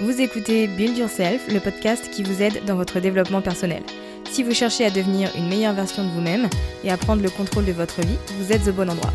Vous 0.00 0.20
écoutez 0.20 0.66
Build 0.66 0.98
Yourself, 0.98 1.46
le 1.46 1.60
podcast 1.60 2.10
qui 2.10 2.24
vous 2.24 2.42
aide 2.42 2.64
dans 2.64 2.74
votre 2.74 2.98
développement 2.98 3.40
personnel. 3.40 3.84
Si 4.28 4.42
vous 4.42 4.52
cherchez 4.52 4.84
à 4.84 4.90
devenir 4.90 5.30
une 5.36 5.46
meilleure 5.46 5.72
version 5.72 6.02
de 6.02 6.10
vous-même 6.10 6.50
et 6.82 6.90
à 6.90 6.96
prendre 6.96 7.22
le 7.22 7.30
contrôle 7.30 7.64
de 7.64 7.70
votre 7.70 8.00
vie, 8.00 8.18
vous 8.36 8.50
êtes 8.50 8.66
au 8.66 8.72
bon 8.72 8.90
endroit. 8.90 9.12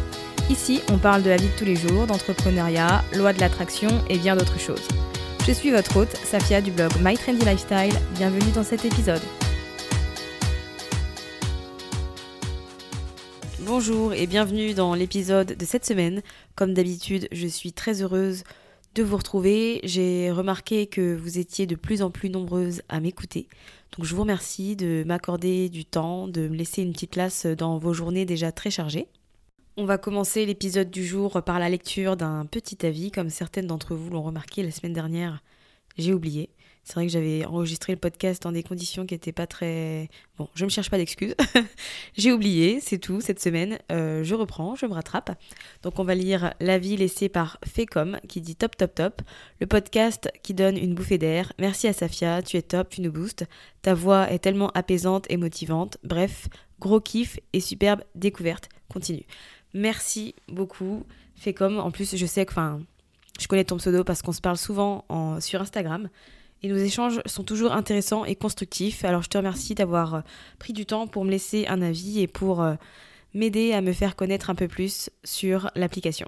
Ici, 0.50 0.80
on 0.90 0.98
parle 0.98 1.22
de 1.22 1.30
la 1.30 1.36
vie 1.36 1.50
de 1.50 1.58
tous 1.58 1.66
les 1.66 1.76
jours, 1.76 2.08
d'entrepreneuriat, 2.08 3.04
loi 3.18 3.34
de 3.34 3.42
l'attraction 3.42 3.90
et 4.10 4.18
bien 4.18 4.38
d'autres 4.38 4.58
choses. 4.58 4.88
Je 5.46 5.52
suis 5.52 5.70
votre 5.70 5.98
hôte, 5.98 6.16
Safia 6.16 6.62
du 6.62 6.72
blog 6.72 6.92
My 7.04 7.18
Trendy 7.18 7.44
Lifestyle. 7.44 8.00
Bienvenue 8.16 8.52
dans 8.56 8.64
cet 8.64 8.86
épisode. 8.86 9.22
Bonjour 13.60 14.14
et 14.14 14.28
bienvenue 14.28 14.74
dans 14.74 14.94
l'épisode 14.94 15.58
de 15.58 15.66
cette 15.66 15.86
semaine. 15.86 16.22
Comme 16.56 16.74
d'habitude, 16.74 17.28
je 17.34 17.48
suis 17.48 17.74
très 17.74 18.02
heureuse 18.02 18.44
de 18.96 19.04
vous 19.04 19.18
retrouver. 19.18 19.80
J'ai 19.84 20.32
remarqué 20.32 20.88
que 20.88 21.16
vous 21.16 21.38
étiez 21.38 21.66
de 21.68 21.76
plus 21.76 22.02
en 22.02 22.12
plus 22.12 22.30
nombreuses 22.30 22.82
à 22.90 23.00
m'écouter. 23.00 23.48
Donc 23.98 24.06
je 24.06 24.14
vous 24.14 24.22
remercie 24.22 24.76
de 24.76 25.04
m'accorder 25.06 25.70
du 25.70 25.86
temps, 25.86 26.28
de 26.28 26.48
me 26.48 26.56
laisser 26.56 26.82
une 26.82 26.94
petite 26.94 27.12
place 27.12 27.46
dans 27.46 27.78
vos 27.80 27.94
journées 27.94 28.26
déjà 28.26 28.52
très 28.52 28.72
chargées. 28.72 29.08
On 29.78 29.86
va 29.86 29.98
commencer 29.98 30.46
l'épisode 30.46 30.92
du 30.92 31.06
jour 31.06 31.42
par 31.44 31.58
la 31.58 31.70
lecture 31.70 32.18
d'un 32.18 32.46
petit 32.46 32.86
avis, 32.86 33.12
comme 33.12 33.30
certaines 33.30 33.68
d'entre 33.68 33.96
vous 33.96 34.10
l'ont 34.10 34.24
remarqué 34.24 34.62
la 34.62 34.72
semaine 34.72 34.94
dernière. 34.94 35.42
J'ai 35.98 36.14
oublié. 36.14 36.50
C'est 36.90 36.96
vrai 36.96 37.06
que 37.06 37.12
j'avais 37.12 37.46
enregistré 37.46 37.94
le 37.94 38.00
podcast 38.00 38.42
dans 38.42 38.52
des 38.52 38.64
conditions 38.64 39.06
qui 39.06 39.14
n'étaient 39.14 39.32
pas 39.32 39.46
très... 39.46 40.10
Bon, 40.40 40.50
je 40.56 40.64
ne 40.64 40.70
me 40.70 40.72
cherche 40.72 40.90
pas 40.90 40.98
d'excuses. 40.98 41.36
J'ai 42.18 42.32
oublié, 42.32 42.80
c'est 42.82 42.98
tout, 42.98 43.22
cette 43.22 43.40
semaine. 43.40 43.78
Euh, 43.92 44.24
je 44.24 44.34
reprends, 44.34 44.74
je 44.74 44.88
me 44.88 44.94
rattrape. 44.94 45.40
Donc 45.84 46.00
on 46.00 46.04
va 46.04 46.16
lire 46.16 46.52
l'avis 46.60 46.98
laissé 46.98 47.30
par 47.30 47.60
Fécom 47.64 48.18
qui 48.28 48.42
dit 48.42 48.56
top 48.56 48.76
top 48.76 48.96
top. 48.96 49.22
Le 49.60 49.68
podcast 49.68 50.32
qui 50.42 50.56
donne 50.56 50.78
une 50.78 50.96
bouffée 50.96 51.20
d'air. 51.20 51.54
Merci 51.60 51.88
à 51.88 51.94
Safia, 51.94 52.42
tu 52.42 52.58
es 52.58 52.64
top, 52.64 52.90
tu 52.90 53.02
nous 53.02 53.12
boostes. 53.12 53.46
Ta 53.84 53.94
voix 53.94 54.32
est 54.32 54.40
tellement 54.40 54.72
apaisante 54.72 55.28
et 55.30 55.38
motivante. 55.38 56.00
Bref, 56.04 56.48
gros 56.80 57.02
kiff 57.02 57.40
et 57.54 57.60
superbe 57.60 58.02
découverte. 58.16 58.68
Continue. 58.92 59.28
Merci 59.76 60.34
beaucoup 60.48 61.06
Fécom. 61.36 61.78
En 61.78 61.92
plus, 61.92 62.16
je 62.16 62.26
sais 62.26 62.48
que... 62.48 62.52
Enfin, 62.52 62.82
je 63.40 63.48
connais 63.48 63.64
ton 63.64 63.78
pseudo 63.78 64.04
parce 64.04 64.24
qu'on 64.24 64.32
se 64.32 64.42
parle 64.42 64.58
souvent 64.58 65.06
en, 65.08 65.40
sur 65.40 65.62
Instagram. 65.62 66.10
Et 66.62 66.68
nos 66.68 66.78
échanges 66.78 67.22
sont 67.26 67.44
toujours 67.44 67.72
intéressants 67.72 68.26
et 68.26 68.36
constructifs. 68.36 69.06
Alors 69.06 69.22
je 69.22 69.30
te 69.30 69.38
remercie 69.38 69.76
d'avoir 69.76 70.16
euh, 70.16 70.22
pris 70.58 70.74
du 70.74 70.86
temps 70.86 71.08
pour 71.08 71.24
me 71.24 71.32
laisser 71.32 71.68
un 71.68 71.82
avis 71.82 72.20
et 72.20 72.28
pour 72.28 72.62
euh, 72.62 72.76
m'aider 73.34 73.72
à 73.74 73.82
me 73.82 73.94
faire 73.94 74.16
connaître 74.16 74.50
un 74.50 74.56
peu 74.56 74.68
plus 74.68 75.10
sur 75.24 75.72
l'application. 75.76 76.28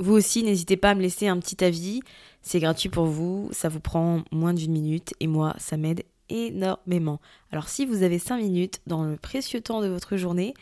Vous 0.00 0.12
aussi, 0.12 0.42
n'hésitez 0.42 0.76
pas 0.76 0.90
à 0.90 0.94
me 0.94 1.02
laisser 1.02 1.28
un 1.28 1.38
petit 1.38 1.64
avis. 1.64 2.00
C'est 2.42 2.60
gratuit 2.60 2.88
pour 2.88 3.06
vous, 3.06 3.48
ça 3.52 3.68
vous 3.68 3.80
prend 3.80 4.22
moins 4.30 4.54
d'une 4.54 4.72
minute 4.72 5.14
et 5.20 5.26
moi, 5.26 5.54
ça 5.58 5.76
m'aide 5.76 6.04
énormément. 6.28 7.20
Alors 7.50 7.68
si 7.68 7.86
vous 7.86 8.02
avez 8.02 8.18
5 8.18 8.38
minutes 8.38 8.80
dans 8.86 9.04
le 9.04 9.16
précieux 9.16 9.60
temps 9.60 9.82
de 9.82 9.88
votre 9.88 10.16
journée, 10.16 10.54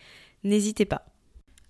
n'hésitez 0.45 0.85
pas. 0.85 1.07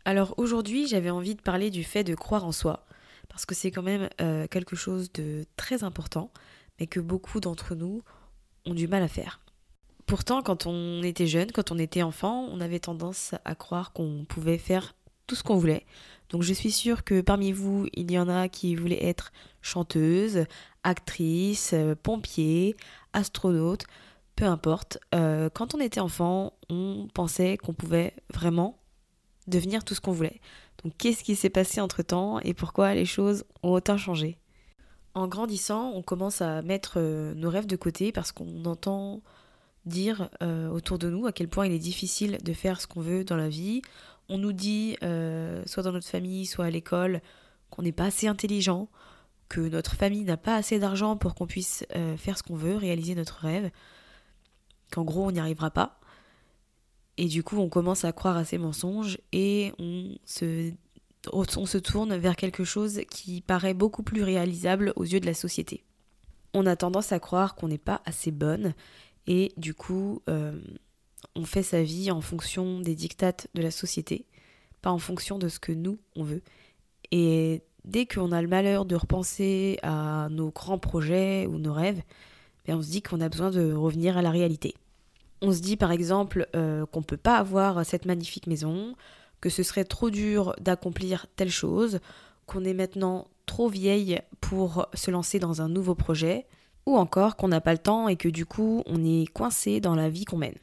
Alors 0.04 0.34
aujourd'hui, 0.36 0.86
j'avais 0.86 1.10
envie 1.10 1.34
de 1.34 1.42
parler 1.42 1.70
du 1.70 1.84
fait 1.84 2.04
de 2.04 2.14
croire 2.14 2.44
en 2.44 2.52
soi, 2.52 2.84
parce 3.28 3.47
que 3.47 3.54
c'est 3.54 3.70
quand 3.70 3.82
même 3.82 4.08
euh, 4.20 4.47
quelque 4.48 4.75
chose 4.76 5.12
de 5.12 5.44
très 5.56 5.84
important 5.84 6.31
mais 6.82 6.88
que 6.88 6.98
beaucoup 6.98 7.38
d'entre 7.38 7.76
nous 7.76 8.03
ont 8.66 8.75
du 8.75 8.88
mal 8.88 9.04
à 9.04 9.09
faire. 9.09 9.38
Pourtant, 10.04 10.43
quand 10.43 10.66
on 10.66 11.00
était 11.04 11.28
jeune, 11.28 11.53
quand 11.53 11.70
on 11.70 11.78
était 11.78 12.03
enfant, 12.03 12.48
on 12.50 12.60
avait 12.60 12.81
tendance 12.81 13.37
à 13.44 13.54
croire 13.54 13.93
qu'on 13.93 14.25
pouvait 14.28 14.59
faire 14.59 14.97
tout 15.28 15.37
ce 15.37 15.44
qu'on 15.44 15.54
voulait. 15.54 15.87
Donc 16.31 16.43
je 16.43 16.53
suis 16.53 16.72
sûre 16.72 17.04
que 17.04 17.20
parmi 17.20 17.53
vous, 17.53 17.87
il 17.94 18.10
y 18.10 18.19
en 18.19 18.28
a 18.28 18.48
qui 18.48 18.75
voulaient 18.75 19.04
être 19.04 19.31
chanteuse, 19.60 20.44
actrice, 20.82 21.70
euh, 21.72 21.94
pompier, 21.94 22.75
astronaute, 23.12 23.84
peu 24.34 24.47
importe. 24.47 24.99
Euh, 25.14 25.50
quand 25.54 25.76
on 25.76 25.78
était 25.78 26.00
enfant, 26.00 26.53
on 26.69 27.06
pensait 27.14 27.59
qu'on 27.59 27.75
pouvait 27.75 28.12
vraiment 28.34 28.76
devenir 29.47 29.84
tout 29.84 29.94
ce 29.94 30.00
qu'on 30.00 30.10
voulait. 30.10 30.41
Donc 30.82 30.94
qu'est-ce 30.99 31.22
qui 31.22 31.37
s'est 31.37 31.49
passé 31.49 31.81
entre-temps 31.81 32.41
et 32.41 32.54
pourquoi 32.54 32.93
les 32.94 33.06
choses 33.06 33.44
ont 33.62 33.70
autant 33.70 33.99
changé? 33.99 34.37
En 35.15 35.28
grandissant, 35.28 35.93
on 35.95 36.03
commence 36.03 36.41
à 36.41 36.62
mettre 36.62 36.95
euh, 36.97 37.34
nos 37.34 37.50
rêves 37.50 37.67
de 37.67 37.77
côté 37.77 38.12
parce 38.12 38.33
qu'on 38.33 38.65
entend 38.65 39.21
dire 39.84 40.31
euh, 40.43 40.69
autour 40.69 40.99
de 40.99 41.11
nous 41.11 41.27
à 41.27 41.33
quel 41.33 41.49
point 41.49 41.67
il 41.67 41.73
est 41.73 41.78
difficile 41.78 42.39
de 42.43 42.53
faire 42.53 42.81
ce 42.81 42.87
qu'on 42.87 43.00
veut 43.00 43.25
dans 43.25 43.37
la 43.37 43.49
vie. 43.49 43.83
On 44.28 44.39
nous 44.39 44.53
dit, 44.53 44.97
euh, 45.03 45.62
soit 45.67 45.83
dans 45.83 45.93
notre 45.93 46.06
famille, 46.06 46.47
soit 46.47 46.67
à 46.67 46.71
l'école, 46.71 47.21
qu'on 47.71 47.83
n'est 47.83 47.93
pas 47.93 48.06
assez 48.06 48.27
intelligent, 48.27 48.89
que 49.49 49.61
notre 49.61 49.97
famille 49.97 50.25
n'a 50.25 50.37
pas 50.37 50.56
assez 50.56 50.78
d'argent 50.78 51.17
pour 51.17 51.34
qu'on 51.34 51.47
puisse 51.47 51.84
faire 52.17 52.39
ce 52.39 52.43
qu'on 52.43 52.56
veut, 52.56 52.77
réaliser 52.77 53.15
notre 53.15 53.37
rêve, 53.37 53.71
qu'en 54.91 55.05
gros 55.05 55.27
on 55.27 55.31
n'y 55.31 55.41
arrivera 55.41 55.71
pas. 55.71 56.00
Et 57.19 57.27
du 57.27 57.43
coup, 57.43 57.59
on 57.59 57.69
commence 57.69 58.05
à 58.05 58.12
croire 58.12 58.37
à 58.37 58.44
ces 58.44 58.56
mensonges 58.56 59.19
et 59.33 59.73
on 59.79 60.17
se 60.25 60.73
on 61.33 61.66
se 61.66 61.78
tourne 61.78 62.16
vers 62.16 62.37
quelque 62.37 62.65
chose 62.65 63.00
qui 63.10 63.41
paraît 63.41 63.75
beaucoup 63.75 64.02
plus 64.02 64.23
réalisable 64.23 64.93
aux 64.96 65.05
yeux 65.05 65.20
de 65.20 65.26
la 65.26 65.35
société. 65.35 65.85
On 66.55 66.67
a 66.67 66.76
tendance 66.76 67.12
à 67.12 67.20
croire 67.20 67.55
qu'on 67.55 67.69
n'est 67.69 67.79
pas 67.79 68.02
assez 68.05 68.31
bonne 68.31 68.75
et 69.26 69.52
du 69.56 69.75
coup 69.75 70.23
euh, 70.29 70.61
on 71.35 71.44
fait 71.44 71.62
sa 71.62 71.82
vie 71.82 72.11
en 72.11 72.20
fonction 72.20 72.81
des 72.81 72.94
dictates 72.94 73.46
de 73.55 73.62
la 73.62 73.70
société, 73.70 74.26
pas 74.81 74.91
en 74.91 74.99
fonction 74.99 75.38
de 75.38 75.49
ce 75.49 75.61
que 75.61 75.73
nous 75.73 75.99
on 76.17 76.25
veut. 76.25 76.43
Et 77.11 77.62
dès 77.85 78.06
qu'on 78.06 78.32
a 78.32 78.43
le 78.43 78.49
malheur 78.49 78.85
de 78.85 78.96
repenser 78.96 79.79
à 79.82 80.29
nos 80.31 80.50
grands 80.50 80.79
projets 80.79 81.46
ou 81.46 81.58
nos 81.58 81.73
rêves, 81.73 82.02
ben, 82.67 82.76
on 82.76 82.82
se 82.82 82.91
dit 82.91 83.02
qu'on 83.02 83.20
a 83.20 83.29
besoin 83.29 83.50
de 83.50 83.73
revenir 83.73 84.17
à 84.17 84.23
la 84.23 84.31
réalité. 84.31 84.75
On 85.41 85.52
se 85.52 85.61
dit 85.61 85.76
par 85.76 85.93
exemple 85.93 86.49
euh, 86.55 86.87
qu'on 86.87 87.00
ne 87.00 87.05
peut 87.05 87.17
pas 87.17 87.37
avoir 87.37 87.85
cette 87.85 88.06
magnifique 88.06 88.46
maison, 88.46 88.94
que 89.43 89.50
ce 89.50 89.62
serait 89.62 89.85
trop 89.85 90.09
dur 90.09 90.55
d'accomplir 90.59 91.27
telle 91.37 91.50
chose, 91.50 92.00
qu'on 92.47 92.65
est 92.65 92.73
maintenant 92.73 93.29
trop 93.44 93.69
vieille 93.69 94.21
pour 94.41 94.87
se 94.94 95.11
lancer 95.11 95.39
dans 95.39 95.61
un 95.61 95.69
nouveau 95.69 95.94
projet, 95.94 96.47
ou 96.87 96.97
encore 96.97 97.37
qu'on 97.37 97.49
n'a 97.49 97.61
pas 97.61 97.73
le 97.73 97.79
temps 97.79 98.09
et 98.09 98.17
que 98.17 98.29
du 98.29 98.47
coup 98.47 98.83
on 98.87 99.05
est 99.05 99.27
coincé 99.33 99.81
dans 99.81 99.94
la 99.94 100.09
vie 100.09 100.25
qu'on 100.25 100.39
mène. 100.39 100.56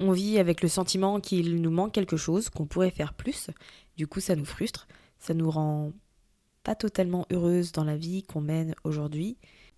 On 0.00 0.12
vit 0.12 0.38
avec 0.38 0.62
le 0.62 0.68
sentiment 0.68 1.20
qu'il 1.20 1.60
nous 1.62 1.70
manque 1.70 1.92
quelque 1.92 2.16
chose, 2.16 2.48
qu'on 2.48 2.66
pourrait 2.66 2.90
faire 2.90 3.14
plus, 3.14 3.50
du 3.96 4.06
coup 4.06 4.20
ça 4.20 4.34
nous 4.34 4.44
frustre, 4.44 4.88
ça 5.18 5.34
nous 5.34 5.50
rend 5.50 5.92
pas 6.64 6.74
totalement 6.74 7.26
heureuse 7.30 7.70
dans 7.70 7.84
la 7.84 7.96
vie 7.96 8.22
qu'on 8.22 8.40
mène 8.40 8.74
aujourd'hui, 8.82 9.36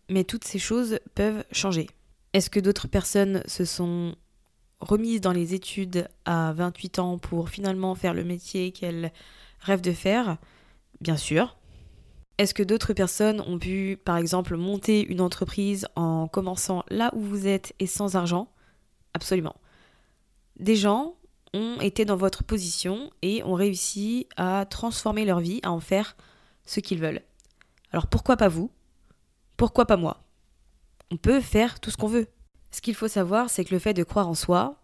mais 0.09 0.25
toutes 0.25 0.45
ces 0.45 0.59
choses 0.59 0.99
peuvent 1.15 1.45
changer. 1.53 1.89
Est-ce 2.33 2.51
que 2.51 2.61
d'autres 2.61 2.89
personnes 2.89 3.43
se 3.47 3.65
sont 3.65 4.15
remises 4.81 5.21
dans 5.21 5.33
les 5.33 5.55
études 5.55 6.09
à 6.25 6.53
28 6.53 6.99
ans 6.99 7.19
pour 7.19 7.49
finalement 7.49 7.95
faire 7.95 8.15
le 8.15 8.25
métier 8.25 8.73
qu'elles 8.73 9.13
rêvent 9.61 9.81
de 9.81 9.93
faire 9.93 10.39
Bien 11.01 11.17
sûr. 11.17 11.57
Est-ce 12.39 12.55
que 12.55 12.63
d'autres 12.63 12.93
personnes 12.93 13.41
ont 13.41 13.59
pu, 13.59 13.99
par 14.05 14.17
exemple, 14.17 14.57
monter 14.57 15.05
une 15.07 15.21
entreprise 15.21 15.87
en 15.97 16.29
commençant 16.29 16.85
là 16.89 17.11
où 17.15 17.21
vous 17.21 17.47
êtes 17.47 17.75
et 17.79 17.87
sans 17.87 18.17
argent? 18.17 18.49
Absolument. 19.15 19.57
Des 20.59 20.77
gens 20.77 21.15
ont 21.55 21.81
été 21.81 22.05
dans 22.05 22.17
votre 22.17 22.45
position 22.45 23.11
et 23.23 23.43
ont 23.45 23.55
réussi 23.55 24.29
à 24.37 24.67
transformer 24.69 25.25
leur 25.25 25.41
vie, 25.41 25.61
à 25.63 25.73
en 25.73 25.81
faire 25.81 26.17
ce 26.65 26.81
qu'ils 26.81 27.01
veulent. 27.01 27.23
Alors 27.93 28.07
pourquoi 28.07 28.37
pas 28.37 28.49
vous? 28.49 28.71
Pourquoi 29.57 29.87
pas 29.87 29.97
moi? 29.97 30.23
On 31.11 31.17
peut 31.17 31.41
faire 31.41 31.81
tout 31.81 31.91
ce 31.91 31.97
qu'on 31.97 32.07
veut. 32.07 32.29
Ce 32.71 32.81
qu'il 32.81 32.95
faut 32.95 33.09
savoir, 33.09 33.51
c'est 33.51 33.65
que 33.65 33.75
le 33.75 33.79
fait 33.79 33.95
de 33.95 34.05
croire 34.05 34.29
en 34.29 34.35
soi, 34.35 34.77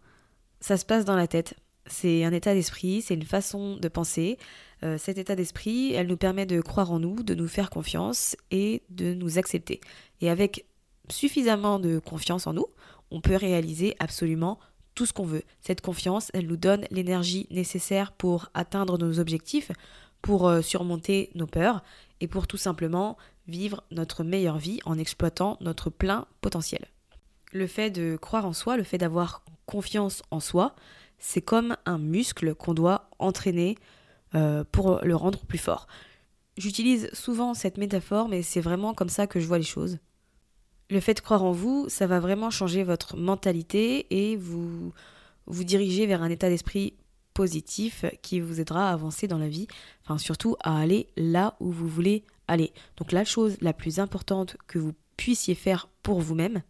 ça 0.60 0.76
se 0.76 0.84
passe 0.84 1.04
dans 1.04 1.16
la 1.16 1.26
tête. 1.26 1.54
C'est 1.86 2.24
un 2.24 2.32
état 2.32 2.54
d'esprit, 2.54 3.02
c'est 3.02 3.14
une 3.14 3.24
façon 3.24 3.76
de 3.76 3.88
penser. 3.88 4.38
Euh, 4.82 4.96
cet 4.96 5.18
état 5.18 5.36
d'esprit, 5.36 5.92
elle 5.92 6.06
nous 6.06 6.16
permet 6.16 6.46
de 6.46 6.60
croire 6.60 6.90
en 6.90 6.98
nous, 6.98 7.22
de 7.22 7.34
nous 7.34 7.48
faire 7.48 7.68
confiance 7.68 8.36
et 8.50 8.82
de 8.88 9.12
nous 9.12 9.38
accepter. 9.38 9.80
Et 10.22 10.30
avec 10.30 10.64
suffisamment 11.10 11.78
de 11.78 11.98
confiance 11.98 12.46
en 12.46 12.54
nous, 12.54 12.66
on 13.10 13.20
peut 13.20 13.36
réaliser 13.36 13.94
absolument 13.98 14.58
tout 14.94 15.06
ce 15.06 15.12
qu'on 15.12 15.26
veut. 15.26 15.42
Cette 15.60 15.80
confiance, 15.80 16.30
elle 16.32 16.46
nous 16.46 16.56
donne 16.56 16.86
l'énergie 16.90 17.46
nécessaire 17.50 18.12
pour 18.12 18.48
atteindre 18.54 18.96
nos 18.96 19.18
objectifs, 19.18 19.70
pour 20.22 20.48
euh, 20.48 20.62
surmonter 20.62 21.30
nos 21.34 21.46
peurs 21.46 21.82
et 22.20 22.28
pour 22.28 22.46
tout 22.46 22.56
simplement 22.56 23.18
vivre 23.46 23.84
notre 23.90 24.24
meilleure 24.24 24.58
vie 24.58 24.80
en 24.86 24.98
exploitant 24.98 25.58
notre 25.60 25.90
plein 25.90 26.26
potentiel. 26.40 26.86
Le 27.54 27.68
fait 27.68 27.90
de 27.90 28.16
croire 28.20 28.46
en 28.46 28.52
soi, 28.52 28.76
le 28.76 28.82
fait 28.82 28.98
d'avoir 28.98 29.44
confiance 29.64 30.24
en 30.32 30.40
soi, 30.40 30.74
c'est 31.18 31.40
comme 31.40 31.76
un 31.86 31.98
muscle 31.98 32.52
qu'on 32.56 32.74
doit 32.74 33.08
entraîner 33.20 33.78
euh, 34.34 34.64
pour 34.72 35.00
le 35.04 35.14
rendre 35.14 35.38
plus 35.46 35.58
fort. 35.58 35.86
J'utilise 36.56 37.08
souvent 37.12 37.54
cette 37.54 37.78
métaphore, 37.78 38.28
mais 38.28 38.42
c'est 38.42 38.60
vraiment 38.60 38.92
comme 38.92 39.08
ça 39.08 39.28
que 39.28 39.38
je 39.38 39.46
vois 39.46 39.58
les 39.58 39.64
choses. 39.64 39.98
Le 40.90 40.98
fait 40.98 41.14
de 41.14 41.20
croire 41.20 41.44
en 41.44 41.52
vous, 41.52 41.88
ça 41.88 42.08
va 42.08 42.18
vraiment 42.18 42.50
changer 42.50 42.82
votre 42.82 43.16
mentalité 43.16 44.06
et 44.10 44.34
vous 44.34 44.92
vous 45.46 45.64
diriger 45.64 46.06
vers 46.06 46.24
un 46.24 46.30
état 46.30 46.48
d'esprit 46.48 46.94
positif 47.34 48.04
qui 48.20 48.40
vous 48.40 48.60
aidera 48.60 48.90
à 48.90 48.92
avancer 48.92 49.28
dans 49.28 49.38
la 49.38 49.48
vie, 49.48 49.68
enfin 50.02 50.18
surtout 50.18 50.56
à 50.60 50.76
aller 50.76 51.06
là 51.16 51.54
où 51.60 51.70
vous 51.70 51.88
voulez 51.88 52.24
aller. 52.48 52.72
Donc 52.96 53.12
la 53.12 53.24
chose 53.24 53.56
la 53.60 53.72
plus 53.72 54.00
importante 54.00 54.56
que 54.66 54.80
vous 54.80 54.94
puissiez 55.16 55.54
faire 55.54 55.88
pour 56.02 56.20
vous-même, 56.20 56.62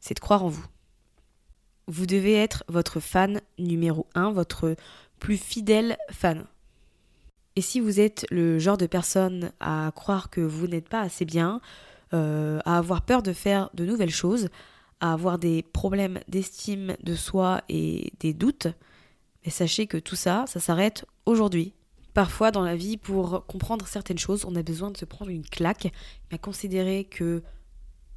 c'est 0.00 0.14
de 0.14 0.20
croire 0.20 0.44
en 0.44 0.48
vous. 0.48 0.66
Vous 1.86 2.06
devez 2.06 2.34
être 2.34 2.64
votre 2.68 3.00
fan 3.00 3.40
numéro 3.58 4.06
un, 4.14 4.32
votre 4.32 4.76
plus 5.18 5.36
fidèle 5.36 5.96
fan. 6.10 6.44
Et 7.56 7.62
si 7.62 7.80
vous 7.80 8.00
êtes 8.00 8.26
le 8.30 8.58
genre 8.58 8.78
de 8.78 8.86
personne 8.86 9.52
à 9.60 9.92
croire 9.94 10.30
que 10.30 10.40
vous 10.40 10.66
n'êtes 10.66 10.88
pas 10.88 11.00
assez 11.00 11.24
bien, 11.24 11.60
euh, 12.14 12.58
à 12.64 12.78
avoir 12.78 13.02
peur 13.02 13.22
de 13.22 13.32
faire 13.32 13.70
de 13.74 13.84
nouvelles 13.84 14.10
choses, 14.10 14.48
à 15.00 15.12
avoir 15.12 15.38
des 15.38 15.62
problèmes 15.62 16.20
d'estime 16.28 16.96
de 17.02 17.14
soi 17.14 17.62
et 17.68 18.12
des 18.20 18.34
doutes, 18.34 18.68
mais 19.44 19.50
sachez 19.50 19.86
que 19.86 19.96
tout 19.96 20.16
ça, 20.16 20.44
ça 20.46 20.60
s'arrête 20.60 21.04
aujourd'hui. 21.26 21.72
Parfois 22.14 22.50
dans 22.50 22.62
la 22.62 22.76
vie, 22.76 22.96
pour 22.96 23.46
comprendre 23.46 23.86
certaines 23.86 24.18
choses, 24.18 24.44
on 24.44 24.56
a 24.56 24.62
besoin 24.62 24.90
de 24.90 24.96
se 24.96 25.04
prendre 25.04 25.30
une 25.30 25.44
claque, 25.44 25.92
mais 26.30 26.38
considérer 26.38 27.04
que 27.04 27.42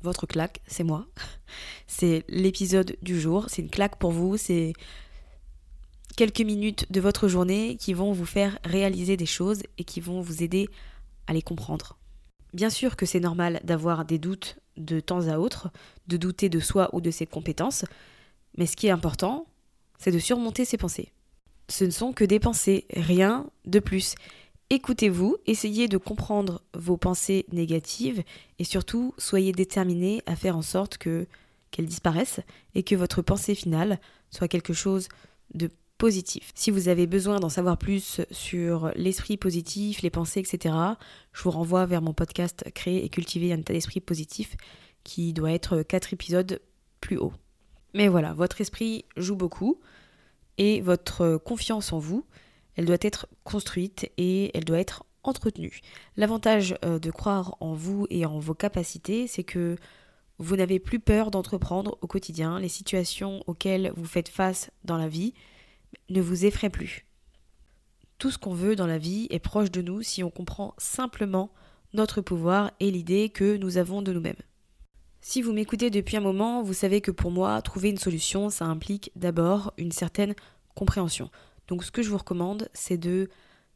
votre 0.03 0.27
claque, 0.27 0.61
c'est 0.67 0.83
moi. 0.83 1.07
C'est 1.87 2.23
l'épisode 2.27 2.97
du 3.01 3.19
jour, 3.19 3.45
c'est 3.49 3.61
une 3.61 3.69
claque 3.69 3.97
pour 3.99 4.11
vous, 4.11 4.35
c'est 4.35 4.73
quelques 6.15 6.41
minutes 6.41 6.91
de 6.91 6.99
votre 6.99 7.27
journée 7.27 7.77
qui 7.77 7.93
vont 7.93 8.13
vous 8.13 8.25
faire 8.25 8.57
réaliser 8.65 9.15
des 9.17 9.27
choses 9.27 9.61
et 9.77 9.83
qui 9.83 9.99
vont 9.99 10.19
vous 10.19 10.41
aider 10.41 10.69
à 11.27 11.33
les 11.33 11.43
comprendre. 11.43 11.97
Bien 12.53 12.71
sûr 12.71 12.95
que 12.95 13.05
c'est 13.05 13.19
normal 13.19 13.61
d'avoir 13.63 14.05
des 14.05 14.17
doutes 14.17 14.57
de 14.77 14.99
temps 14.99 15.27
à 15.27 15.37
autre, 15.37 15.69
de 16.07 16.17
douter 16.17 16.49
de 16.49 16.59
soi 16.59 16.89
ou 16.93 17.01
de 17.01 17.11
ses 17.11 17.27
compétences, 17.27 17.85
mais 18.57 18.65
ce 18.65 18.75
qui 18.75 18.87
est 18.87 18.91
important, 18.91 19.45
c'est 19.99 20.11
de 20.11 20.19
surmonter 20.19 20.65
ses 20.65 20.77
pensées. 20.77 21.11
Ce 21.69 21.85
ne 21.85 21.91
sont 21.91 22.13
que 22.13 22.25
des 22.25 22.39
pensées, 22.39 22.85
rien 22.91 23.45
de 23.65 23.79
plus. 23.79 24.15
Écoutez-vous, 24.69 25.37
essayez 25.45 25.87
de 25.87 25.97
comprendre 25.97 26.63
vos 26.73 26.97
pensées 26.97 27.45
négatives 27.51 28.23
et 28.59 28.63
surtout 28.63 29.13
soyez 29.17 29.51
déterminé 29.51 30.21
à 30.25 30.35
faire 30.35 30.57
en 30.57 30.61
sorte 30.61 30.97
que 30.97 31.27
qu'elles 31.69 31.87
disparaissent 31.87 32.39
et 32.75 32.83
que 32.83 32.95
votre 32.95 33.21
pensée 33.21 33.55
finale 33.55 33.99
soit 34.29 34.47
quelque 34.47 34.73
chose 34.73 35.09
de 35.53 35.69
positif. 35.97 36.51
Si 36.55 36.71
vous 36.71 36.87
avez 36.87 37.07
besoin 37.07 37.39
d'en 37.39 37.49
savoir 37.49 37.77
plus 37.77 38.21
sur 38.31 38.91
l'esprit 38.95 39.37
positif, 39.37 40.01
les 40.01 40.09
pensées, 40.09 40.39
etc., 40.39 40.75
je 41.33 41.43
vous 41.43 41.51
renvoie 41.51 41.85
vers 41.85 42.01
mon 42.01 42.13
podcast 42.13 42.65
Créer 42.73 43.03
et 43.03 43.09
cultiver 43.09 43.53
un 43.53 43.59
état 43.59 43.73
d'esprit 43.73 44.01
positif 44.01 44.55
qui 45.03 45.33
doit 45.33 45.51
être 45.51 45.81
4 45.81 46.13
épisodes 46.13 46.61
plus 47.01 47.17
haut. 47.17 47.33
Mais 47.93 48.07
voilà, 48.07 48.33
votre 48.33 48.61
esprit 48.61 49.05
joue 49.17 49.35
beaucoup 49.35 49.79
et 50.57 50.81
votre 50.81 51.37
confiance 51.37 51.93
en 51.93 51.99
vous, 51.99 52.25
elle 52.75 52.85
doit 52.85 52.97
être 53.01 53.27
construite 53.43 54.11
et 54.17 54.55
elle 54.57 54.65
doit 54.65 54.79
être 54.79 55.05
entretenue. 55.23 55.81
L'avantage 56.17 56.75
euh, 56.83 56.99
de 56.99 57.11
croire 57.11 57.55
en 57.59 57.73
vous 57.73 58.07
et 58.09 58.25
en 58.25 58.39
vos 58.39 58.53
capacités, 58.53 59.27
c'est 59.27 59.43
que 59.43 59.77
vous 60.39 60.55
n'avez 60.55 60.79
plus 60.79 60.99
peur 60.99 61.31
d'entreprendre 61.31 61.97
au 62.01 62.07
quotidien 62.07 62.59
les 62.59 62.69
situations 62.69 63.43
auxquelles 63.47 63.93
vous 63.95 64.05
faites 64.05 64.29
face 64.29 64.71
dans 64.83 64.97
la 64.97 65.07
vie 65.07 65.33
ne 66.09 66.21
vous 66.21 66.45
effraie 66.45 66.69
plus. 66.69 67.05
Tout 68.17 68.31
ce 68.31 68.37
qu'on 68.37 68.53
veut 68.53 68.75
dans 68.75 68.87
la 68.87 68.97
vie 68.97 69.27
est 69.29 69.39
proche 69.39 69.71
de 69.71 69.81
nous 69.81 70.01
si 70.01 70.23
on 70.23 70.29
comprend 70.29 70.73
simplement 70.77 71.51
notre 71.93 72.21
pouvoir 72.21 72.71
et 72.79 72.89
l'idée 72.89 73.29
que 73.29 73.57
nous 73.57 73.77
avons 73.77 74.01
de 74.01 74.11
nous-mêmes. 74.11 74.35
Si 75.21 75.41
vous 75.41 75.53
m'écoutez 75.53 75.89
depuis 75.89 76.17
un 76.17 76.21
moment, 76.21 76.63
vous 76.63 76.73
savez 76.73 76.99
que 76.99 77.11
pour 77.11 77.31
moi, 77.31 77.61
trouver 77.61 77.89
une 77.89 77.97
solution, 77.97 78.49
ça 78.49 78.65
implique 78.65 79.11
d'abord 79.15 79.73
une 79.77 79.91
certaine 79.91 80.35
compréhension. 80.75 81.29
Donc 81.67 81.83
ce 81.83 81.91
que 81.91 82.01
je 82.01 82.09
vous 82.09 82.17
recommande, 82.17 82.69
c'est 82.73 82.97
de 82.97 83.29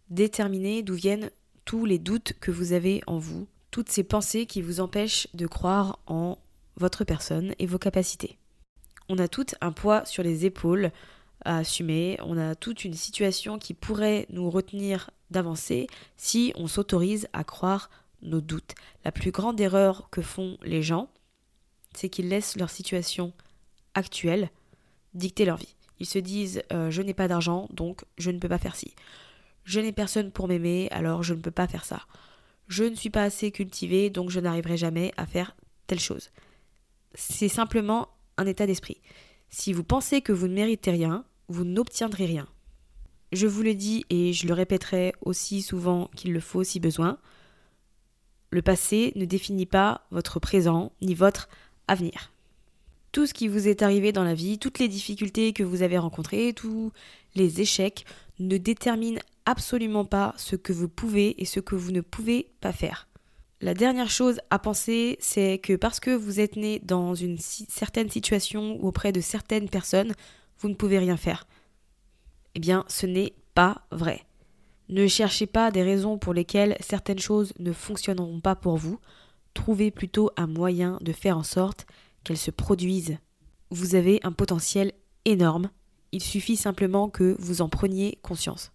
déterminer 0.09 0.83
d'où 0.83 0.93
viennent 0.93 1.29
tous 1.65 1.85
les 1.85 1.99
doutes 1.99 2.33
que 2.39 2.51
vous 2.51 2.73
avez 2.73 3.01
en 3.07 3.17
vous, 3.17 3.47
toutes 3.71 3.89
ces 3.89 4.03
pensées 4.03 4.45
qui 4.45 4.61
vous 4.61 4.79
empêchent 4.79 5.27
de 5.33 5.47
croire 5.47 5.99
en 6.07 6.37
votre 6.77 7.03
personne 7.03 7.53
et 7.59 7.65
vos 7.65 7.77
capacités. 7.77 8.37
On 9.09 9.17
a 9.17 9.27
toutes 9.27 9.55
un 9.61 9.71
poids 9.71 10.05
sur 10.05 10.23
les 10.23 10.45
épaules 10.45 10.91
à 11.45 11.57
assumer, 11.57 12.17
on 12.23 12.37
a 12.37 12.55
toute 12.55 12.83
une 12.83 12.93
situation 12.93 13.59
qui 13.59 13.73
pourrait 13.73 14.25
nous 14.29 14.49
retenir 14.49 15.09
d'avancer 15.29 15.87
si 16.15 16.53
on 16.55 16.67
s'autorise 16.67 17.27
à 17.33 17.43
croire 17.43 17.89
nos 18.21 18.41
doutes. 18.41 18.75
La 19.05 19.11
plus 19.11 19.31
grande 19.31 19.59
erreur 19.59 20.09
que 20.09 20.21
font 20.21 20.57
les 20.63 20.81
gens, 20.81 21.09
c'est 21.93 22.09
qu'ils 22.09 22.29
laissent 22.29 22.57
leur 22.57 22.69
situation 22.69 23.33
actuelle 23.93 24.49
dicter 25.13 25.45
leur 25.45 25.57
vie. 25.57 25.76
Ils 25.99 26.05
se 26.05 26.19
disent 26.19 26.61
euh, 26.71 26.91
je 26.91 27.01
n'ai 27.01 27.13
pas 27.13 27.27
d'argent, 27.27 27.67
donc 27.71 28.03
je 28.17 28.31
ne 28.31 28.39
peux 28.39 28.49
pas 28.49 28.57
faire 28.57 28.75
ci. 28.75 28.93
Je 29.63 29.79
n'ai 29.79 29.91
personne 29.91 30.31
pour 30.31 30.47
m'aimer, 30.47 30.87
alors 30.91 31.23
je 31.23 31.33
ne 31.33 31.41
peux 31.41 31.51
pas 31.51 31.67
faire 31.67 31.85
ça. 31.85 32.01
Je 32.67 32.83
ne 32.83 32.95
suis 32.95 33.09
pas 33.09 33.23
assez 33.23 33.51
cultivé, 33.51 34.09
donc 34.09 34.29
je 34.29 34.39
n'arriverai 34.39 34.77
jamais 34.77 35.11
à 35.17 35.25
faire 35.25 35.55
telle 35.87 35.99
chose. 35.99 36.29
C'est 37.15 37.49
simplement 37.49 38.09
un 38.37 38.45
état 38.45 38.67
d'esprit. 38.67 39.01
Si 39.49 39.73
vous 39.73 39.83
pensez 39.83 40.21
que 40.21 40.33
vous 40.33 40.47
ne 40.47 40.53
méritez 40.53 40.91
rien, 40.91 41.25
vous 41.47 41.63
n'obtiendrez 41.63 42.25
rien. 42.25 42.47
Je 43.31 43.47
vous 43.47 43.61
le 43.61 43.73
dis 43.73 44.05
et 44.09 44.33
je 44.33 44.47
le 44.47 44.53
répéterai 44.53 45.13
aussi 45.21 45.61
souvent 45.61 46.09
qu'il 46.15 46.33
le 46.33 46.39
faut 46.39 46.63
si 46.63 46.79
besoin. 46.79 47.17
Le 48.51 48.61
passé 48.61 49.11
ne 49.15 49.25
définit 49.25 49.65
pas 49.65 50.05
votre 50.11 50.39
présent 50.39 50.93
ni 51.01 51.13
votre 51.13 51.49
avenir. 51.87 52.31
Tout 53.11 53.25
ce 53.25 53.33
qui 53.33 53.47
vous 53.47 53.67
est 53.67 53.81
arrivé 53.81 54.11
dans 54.11 54.23
la 54.23 54.33
vie, 54.33 54.59
toutes 54.59 54.79
les 54.79 54.87
difficultés 54.87 55.53
que 55.53 55.63
vous 55.63 55.81
avez 55.81 55.97
rencontrées, 55.97 56.53
tous 56.55 56.91
les 57.35 57.61
échecs 57.61 58.05
ne 58.39 58.57
déterminent 58.57 59.21
absolument 59.45 60.05
pas 60.05 60.33
ce 60.37 60.55
que 60.55 60.73
vous 60.73 60.89
pouvez 60.89 61.41
et 61.41 61.45
ce 61.45 61.59
que 61.59 61.75
vous 61.75 61.91
ne 61.91 62.01
pouvez 62.01 62.51
pas 62.61 62.73
faire. 62.73 63.07
La 63.59 63.73
dernière 63.73 64.11
chose 64.11 64.39
à 64.51 64.59
penser, 64.59 65.17
c'est 65.19 65.57
que 65.57 65.75
parce 65.75 65.99
que 65.99 66.11
vous 66.11 66.39
êtes 66.39 66.57
né 66.57 66.79
dans 66.83 67.15
une 67.15 67.39
certaine 67.39 68.09
situation 68.09 68.77
ou 68.79 68.87
auprès 68.87 69.11
de 69.11 69.21
certaines 69.21 69.69
personnes, 69.69 70.13
vous 70.59 70.69
ne 70.69 70.75
pouvez 70.75 70.99
rien 70.99 71.17
faire. 71.17 71.47
Eh 72.53 72.59
bien, 72.59 72.85
ce 72.87 73.07
n'est 73.07 73.33
pas 73.55 73.81
vrai. 73.89 74.25
Ne 74.89 75.07
cherchez 75.07 75.47
pas 75.47 75.71
des 75.71 75.81
raisons 75.81 76.17
pour 76.17 76.33
lesquelles 76.33 76.77
certaines 76.81 77.19
choses 77.19 77.53
ne 77.57 77.73
fonctionneront 77.73 78.39
pas 78.39 78.55
pour 78.55 78.77
vous. 78.77 78.99
Trouvez 79.53 79.89
plutôt 79.89 80.29
un 80.37 80.47
moyen 80.47 80.99
de 81.01 81.11
faire 81.11 81.37
en 81.37 81.43
sorte 81.43 81.87
qu'elles 82.27 82.37
se 82.37 82.51
produisent. 82.51 83.17
Vous 83.71 83.95
avez 83.95 84.19
un 84.23 84.33
potentiel 84.33 84.91
énorme. 85.23 85.69
Il 86.11 86.21
suffit 86.21 86.57
simplement 86.57 87.09
que 87.09 87.35
vous 87.39 87.61
en 87.61 87.69
preniez 87.69 88.19
conscience. 88.21 88.71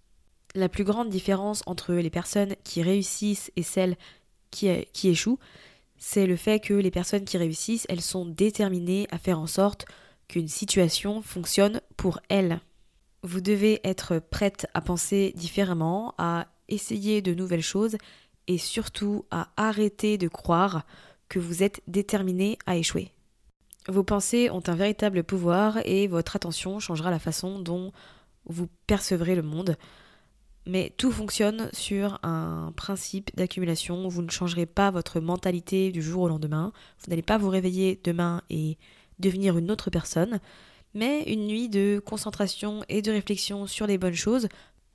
La 0.55 0.69
plus 0.69 0.85
grande 0.85 1.11
différence 1.11 1.63
entre 1.67 1.95
les 1.95 2.11
personnes 2.11 2.57
qui 2.65 2.83
réussissent 2.83 3.53
et 3.57 3.63
celles 3.63 3.97
qui, 4.51 4.69
échouent, 5.05 5.39
c'est 5.97 6.27
le 6.27 6.37
fait 6.37 6.61
que 6.61 6.75
les 6.75 6.91
personnes 6.91 7.25
qui 7.25 7.39
réussissent, 7.39 7.87
elles 7.89 8.03
sont 8.03 8.27
déterminées 8.27 9.07
à 9.11 9.19
faire 9.19 9.39
en 9.39 9.47
sorte 9.47 9.87
qu'une 10.29 10.49
situation 10.49 11.23
fonctionne 11.23 11.81
pour 11.97 12.21
elles. 12.29 12.61
Vous 13.23 13.41
devez 13.41 13.81
être 13.85 14.19
prête 14.19 14.67
à 14.75 14.81
penser 14.81 15.33
différemment, 15.37 16.15
à 16.19 16.49
essayer 16.69 17.23
de 17.23 17.35
nouvelles 17.35 17.63
choses 17.63 17.97
et 18.47 18.59
surtout 18.59 19.25
à 19.31 19.51
arrêter 19.57 20.19
de 20.19 20.29
croire 20.29 20.85
que 21.29 21.39
vous 21.39 21.63
êtes 21.63 21.83
déterminé 21.87 22.59
à 22.67 22.77
échouer. 22.77 23.11
Vos 23.89 24.05
pensées 24.05 24.49
ont 24.51 24.63
un 24.67 24.77
véritable 24.77 25.25
pouvoir 25.25 25.79
et 25.85 26.07
votre 26.07 26.37
attention 26.37 26.79
changera 26.79 27.11
la 27.11 27.19
façon 27.19 27.59
dont 27.59 27.93
vous 28.47 28.69
percevrez 28.87 29.35
le 29.35 29.43
monde. 29.43 29.77
Mais 30.67 30.95
tout 30.97 31.11
fonctionne 31.11 31.69
sur 31.73 32.21
un 32.23 32.73
principe 32.77 33.35
d'accumulation. 33.37 34.07
Vous 34.07 34.23
ne 34.23 34.31
changerez 34.31 34.67
pas 34.67 34.93
votre 34.93 35.19
mentalité 35.19 35.91
du 35.91 36.01
jour 36.01 36.23
au 36.23 36.29
lendemain. 36.29 36.73
Vous 37.01 37.11
n'allez 37.11 37.23
pas 37.23 37.39
vous 37.39 37.49
réveiller 37.49 38.01
demain 38.05 38.43
et 38.49 38.79
devenir 39.19 39.59
une 39.59 39.73
autre 39.73 39.91
personne. 39.91 40.39
Mais 40.95 41.23
une 41.25 41.47
nuit 41.49 41.69
de 41.69 42.01
concentration 42.05 42.85
et 42.89 43.03
de 43.03 43.11
réflexion 43.11 43.67
sur 43.67 43.89
les 43.89 43.99
bonnes 43.99 44.15
choses 44.15 44.49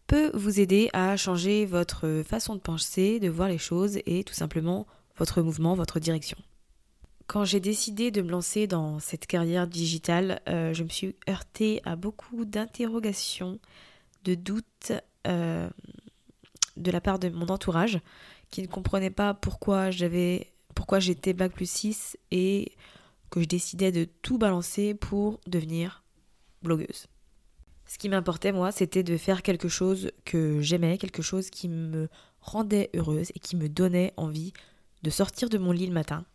peut 0.06 0.32
vous 0.34 0.62
aider 0.62 0.90
à 0.94 1.18
changer 1.18 1.66
votre 1.66 2.24
façon 2.26 2.56
de 2.56 2.62
penser, 2.62 3.20
de 3.20 3.28
voir 3.28 3.50
les 3.50 3.58
choses 3.58 4.00
et 4.06 4.24
tout 4.24 4.34
simplement 4.34 4.88
votre 5.18 5.42
mouvement, 5.42 5.76
votre 5.76 6.00
direction. 6.00 6.38
Quand 7.28 7.44
j'ai 7.44 7.60
décidé 7.60 8.10
de 8.10 8.22
me 8.22 8.32
lancer 8.32 8.68
dans 8.68 9.00
cette 9.00 9.28
carrière 9.28 9.68
digitale, 9.68 10.42
euh, 10.48 10.74
je 10.74 10.84
me 10.84 10.90
suis 10.90 11.16
heurtée 11.30 11.82
à 11.84 11.98
beaucoup 11.98 12.46
d'interrogations, 12.46 13.60
de 14.24 14.34
doutes 14.34 14.94
euh, 15.28 15.70
de 16.78 16.92
la 16.92 17.02
part 17.02 17.20
de 17.20 17.28
mon 17.28 17.48
entourage 17.48 18.00
qui 18.50 18.62
ne 18.62 18.68
comprenait 18.68 19.10
pas 19.10 19.34
pourquoi 19.34 19.92
j'avais 19.92 20.54
pourquoi 20.74 21.00
j'étais 21.00 21.34
bac 21.34 21.52
plus 21.52 21.70
6 21.70 22.18
et 22.32 22.72
que 23.30 23.42
je 23.42 23.48
décidais 23.48 23.92
de 23.92 24.06
tout 24.06 24.38
balancer 24.38 24.94
pour 24.94 25.42
devenir 25.48 26.04
blogueuse. 26.62 27.08
Ce 27.88 27.98
qui 27.98 28.10
m'importait, 28.10 28.52
moi, 28.52 28.72
c'était 28.72 29.04
de 29.04 29.18
faire 29.18 29.42
quelque 29.42 29.70
chose 29.70 30.12
que 30.24 30.62
j'aimais, 30.62 30.98
quelque 30.98 31.24
chose 31.24 31.50
qui 31.50 31.68
me 31.68 32.10
rendait 32.42 32.90
heureuse 32.96 33.32
et 33.34 33.40
qui 33.40 33.56
me 33.56 33.68
donnait 33.68 34.14
envie 34.18 34.54
de 35.04 35.10
sortir 35.10 35.50
de 35.50 35.58
mon 35.58 35.72
lit 35.72 35.88
le 35.88 35.94
matin. 35.94 36.26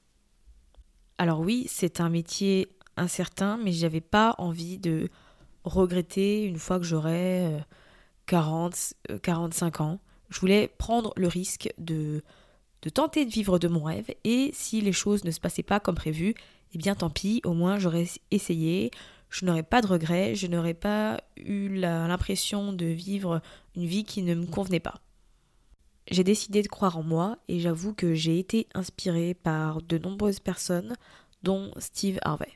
Alors 1.23 1.39
oui, 1.39 1.67
c'est 1.69 2.01
un 2.01 2.09
métier 2.09 2.67
incertain, 2.97 3.57
mais 3.57 3.71
j'avais 3.71 4.01
pas 4.01 4.35
envie 4.39 4.79
de 4.79 5.09
regretter 5.63 6.43
une 6.43 6.59
fois 6.59 6.81
que 6.81 6.85
j'aurais 6.85 7.65
40, 8.27 8.75
euh, 9.09 9.19
45 9.19 9.81
euh, 9.81 9.85
ans. 9.85 10.01
Je 10.31 10.41
voulais 10.41 10.67
prendre 10.79 11.13
le 11.17 11.29
risque 11.29 11.73
de, 11.79 12.25
de 12.83 12.89
tenter 12.91 13.25
de 13.25 13.31
vivre 13.31 13.61
de 13.61 13.69
mon 13.69 13.85
rêve 13.85 14.11
et 14.25 14.51
si 14.53 14.81
les 14.81 14.91
choses 14.91 15.23
ne 15.23 15.31
se 15.31 15.39
passaient 15.39 15.63
pas 15.63 15.79
comme 15.79 15.95
prévu, 15.95 16.35
eh 16.75 16.79
bien 16.79 16.97
tant 16.97 17.09
pis, 17.09 17.41
au 17.45 17.53
moins 17.55 17.79
j'aurais 17.79 18.09
essayé, 18.33 18.91
je 19.31 19.45
n'aurais 19.45 19.63
pas 19.63 19.81
de 19.81 19.87
regrets, 19.87 20.35
je 20.35 20.49
n'aurais 20.49 20.75
pas 20.75 21.21
eu 21.37 21.69
l'impression 21.69 22.73
de 22.73 22.87
vivre 22.87 23.41
une 23.77 23.87
vie 23.87 24.03
qui 24.03 24.23
ne 24.23 24.35
me 24.35 24.47
convenait 24.47 24.81
pas. 24.81 25.01
J'ai 26.11 26.25
décidé 26.25 26.63
de 26.63 26.69
croire 26.69 26.99
en 26.99 27.03
moi 27.03 27.39
et 27.49 27.61
j'avoue 27.61 27.95
que 27.95 28.15
j'ai 28.15 28.39
été 28.39 28.67
inspirée 28.75 29.35
par 29.35 29.83
de 29.83 29.99
nombreuses 29.99 30.41
personnes, 30.41 30.95
dont 31.43 31.73
Steve 31.79 32.19
Harvey. 32.23 32.53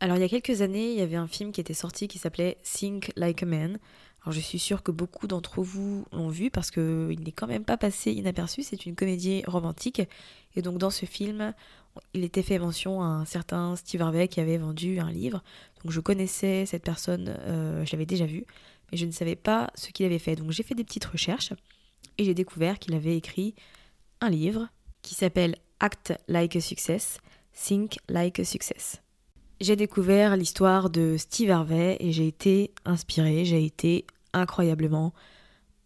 Alors 0.00 0.16
il 0.16 0.20
y 0.20 0.24
a 0.24 0.28
quelques 0.28 0.60
années, 0.60 0.92
il 0.92 0.98
y 0.98 1.02
avait 1.02 1.16
un 1.16 1.26
film 1.26 1.52
qui 1.52 1.60
était 1.60 1.74
sorti 1.74 2.08
qui 2.08 2.18
s'appelait 2.18 2.58
Think 2.62 3.12
Like 3.16 3.42
a 3.42 3.46
Man. 3.46 3.78
Alors 4.22 4.32
je 4.32 4.40
suis 4.40 4.58
sûre 4.58 4.82
que 4.82 4.90
beaucoup 4.90 5.26
d'entre 5.26 5.62
vous 5.62 6.04
l'ont 6.12 6.28
vu 6.28 6.50
parce 6.50 6.70
qu'il 6.70 7.20
n'est 7.20 7.32
quand 7.32 7.46
même 7.46 7.64
pas 7.64 7.76
passé 7.76 8.12
inaperçu, 8.12 8.62
c'est 8.62 8.86
une 8.86 8.94
comédie 8.94 9.42
romantique. 9.46 10.02
Et 10.56 10.62
donc 10.62 10.78
dans 10.78 10.90
ce 10.90 11.06
film, 11.06 11.52
il 12.14 12.24
était 12.24 12.42
fait 12.42 12.58
mention 12.58 13.02
à 13.02 13.06
un 13.06 13.24
certain 13.24 13.76
Steve 13.76 14.02
Harvey 14.02 14.28
qui 14.28 14.40
avait 14.40 14.58
vendu 14.58 14.98
un 14.98 15.10
livre. 15.10 15.42
Donc 15.82 15.92
je 15.92 16.00
connaissais 16.00 16.66
cette 16.66 16.82
personne, 16.82 17.36
euh, 17.40 17.84
je 17.84 17.92
l'avais 17.92 18.06
déjà 18.06 18.26
vue, 18.26 18.44
mais 18.90 18.98
je 18.98 19.04
ne 19.04 19.12
savais 19.12 19.36
pas 19.36 19.70
ce 19.74 19.90
qu'il 19.90 20.06
avait 20.06 20.18
fait. 20.18 20.36
Donc 20.36 20.50
j'ai 20.50 20.62
fait 20.62 20.74
des 20.74 20.84
petites 20.84 21.04
recherches 21.04 21.52
et 22.18 22.24
j'ai 22.24 22.34
découvert 22.34 22.78
qu'il 22.78 22.94
avait 22.94 23.16
écrit 23.16 23.54
un 24.20 24.30
livre 24.30 24.68
qui 25.02 25.14
s'appelle 25.14 25.56
Act 25.80 26.14
Like 26.28 26.56
a 26.56 26.60
Success, 26.60 27.18
Think 27.52 27.96
Like 28.08 28.38
a 28.40 28.44
Success. 28.44 29.02
J'ai 29.60 29.76
découvert 29.76 30.36
l'histoire 30.36 30.90
de 30.90 31.16
Steve 31.16 31.50
Harvey 31.50 31.96
et 32.00 32.12
j'ai 32.12 32.26
été 32.26 32.72
inspirée, 32.84 33.44
j'ai 33.44 33.64
été 33.64 34.06
incroyablement 34.32 35.14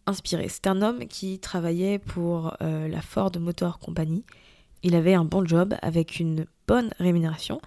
inspirée. 0.05 0.47
C'est 0.49 0.67
un 0.67 0.81
homme 0.81 1.07
qui 1.07 1.39
travaillait 1.39 1.99
pour 1.99 2.55
euh, 2.61 2.87
la 2.87 3.01
Ford 3.01 3.31
Motor 3.39 3.79
Company 3.79 4.23
il 4.83 4.95
avait 4.95 5.13
un 5.13 5.25
bon 5.25 5.45
job 5.45 5.75
avec 5.81 6.19
une 6.19 6.45
bonne 6.67 6.91
rémunération, 6.99 7.59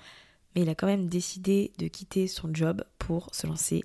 mais 0.55 0.63
il 0.63 0.69
a 0.69 0.75
quand 0.75 0.87
même 0.87 1.09
décidé 1.09 1.73
de 1.79 1.89
quitter 1.89 2.27
son 2.27 2.53
job 2.55 2.85
pour 2.99 3.35
se 3.35 3.47
lancer 3.47 3.83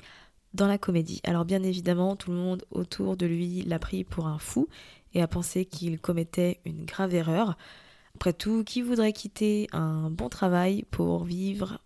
dans 0.53 0.67
la 0.67 0.77
comédie. 0.77 1.21
Alors 1.23 1.45
bien 1.45 1.63
évidemment, 1.63 2.15
tout 2.15 2.31
le 2.31 2.37
monde 2.37 2.65
autour 2.71 3.17
de 3.17 3.25
lui 3.25 3.61
l'a 3.63 3.79
pris 3.79 4.03
pour 4.03 4.27
un 4.27 4.39
fou 4.39 4.67
et 5.13 5.21
a 5.21 5.27
pensé 5.27 5.65
qu'il 5.65 5.99
commettait 5.99 6.59
une 6.65 6.85
grave 6.85 7.13
erreur. 7.13 7.57
Après 8.15 8.33
tout, 8.33 8.63
qui 8.63 8.81
voudrait 8.81 9.13
quitter 9.13 9.67
un 9.71 10.09
bon 10.09 10.29
travail 10.29 10.85
pour 10.89 11.23
vivre 11.23 11.79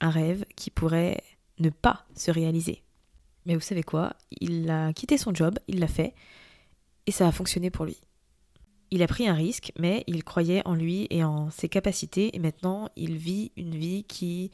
un 0.00 0.10
rêve 0.10 0.44
qui 0.56 0.70
pourrait 0.70 1.22
ne 1.58 1.70
pas 1.70 2.06
se 2.16 2.30
réaliser? 2.30 2.82
Mais 3.44 3.54
vous 3.54 3.60
savez 3.60 3.82
quoi? 3.82 4.14
Il 4.40 4.70
a 4.70 4.92
quitté 4.92 5.18
son 5.18 5.34
job, 5.34 5.58
il 5.68 5.80
l'a 5.80 5.88
fait, 5.88 6.14
et 7.06 7.12
ça 7.12 7.26
a 7.26 7.32
fonctionné 7.32 7.70
pour 7.70 7.84
lui. 7.84 7.98
Il 8.90 9.02
a 9.02 9.06
pris 9.06 9.26
un 9.26 9.34
risque, 9.34 9.72
mais 9.78 10.04
il 10.06 10.22
croyait 10.22 10.66
en 10.66 10.74
lui 10.74 11.06
et 11.10 11.24
en 11.24 11.50
ses 11.50 11.68
capacités, 11.68 12.34
et 12.36 12.38
maintenant 12.38 12.88
il 12.96 13.16
vit 13.16 13.52
une 13.56 13.74
vie 13.74 14.04
qui, 14.04 14.50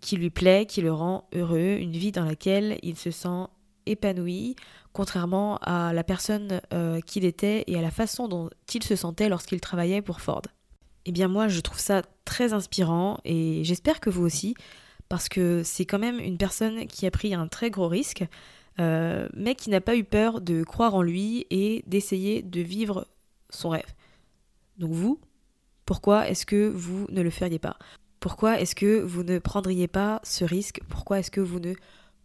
qui 0.00 0.16
lui 0.16 0.30
plaît, 0.30 0.66
qui 0.66 0.80
le 0.80 0.92
rend 0.92 1.28
heureux, 1.34 1.76
une 1.78 1.92
vie 1.92 2.12
dans 2.12 2.24
laquelle 2.24 2.78
il 2.82 2.96
se 2.96 3.10
sent 3.10 3.46
épanoui, 3.86 4.56
contrairement 4.92 5.58
à 5.58 5.92
la 5.92 6.04
personne 6.04 6.60
euh, 6.72 7.00
qu'il 7.00 7.24
était 7.24 7.64
et 7.66 7.76
à 7.76 7.82
la 7.82 7.90
façon 7.90 8.28
dont 8.28 8.50
il 8.72 8.82
se 8.82 8.96
sentait 8.96 9.28
lorsqu'il 9.28 9.60
travaillait 9.60 10.02
pour 10.02 10.20
Ford. 10.20 10.42
Eh 11.06 11.12
bien 11.12 11.28
moi, 11.28 11.48
je 11.48 11.60
trouve 11.60 11.78
ça 11.78 12.02
très 12.24 12.52
inspirant 12.52 13.18
et 13.24 13.62
j'espère 13.64 14.00
que 14.00 14.10
vous 14.10 14.22
aussi, 14.22 14.54
parce 15.08 15.28
que 15.28 15.62
c'est 15.64 15.86
quand 15.86 15.98
même 15.98 16.20
une 16.20 16.38
personne 16.38 16.86
qui 16.86 17.06
a 17.06 17.10
pris 17.10 17.34
un 17.34 17.48
très 17.48 17.70
gros 17.70 17.88
risque, 17.88 18.24
euh, 18.78 19.28
mais 19.34 19.54
qui 19.54 19.70
n'a 19.70 19.80
pas 19.80 19.96
eu 19.96 20.04
peur 20.04 20.40
de 20.40 20.62
croire 20.62 20.94
en 20.94 21.02
lui 21.02 21.46
et 21.50 21.82
d'essayer 21.86 22.42
de 22.42 22.60
vivre 22.60 23.06
son 23.50 23.70
rêve. 23.70 23.92
Donc 24.78 24.92
vous, 24.92 25.20
pourquoi 25.84 26.28
est-ce 26.28 26.46
que 26.46 26.68
vous 26.68 27.06
ne 27.10 27.22
le 27.22 27.30
feriez 27.30 27.58
pas? 27.58 27.76
Pourquoi 28.20 28.60
est-ce 28.60 28.74
que 28.74 29.00
vous 29.00 29.22
ne 29.22 29.38
prendriez 29.38 29.88
pas 29.88 30.20
ce 30.24 30.44
risque? 30.44 30.80
Pourquoi 30.88 31.18
est-ce 31.18 31.30
que 31.30 31.40
vous 31.40 31.58
ne 31.58 31.74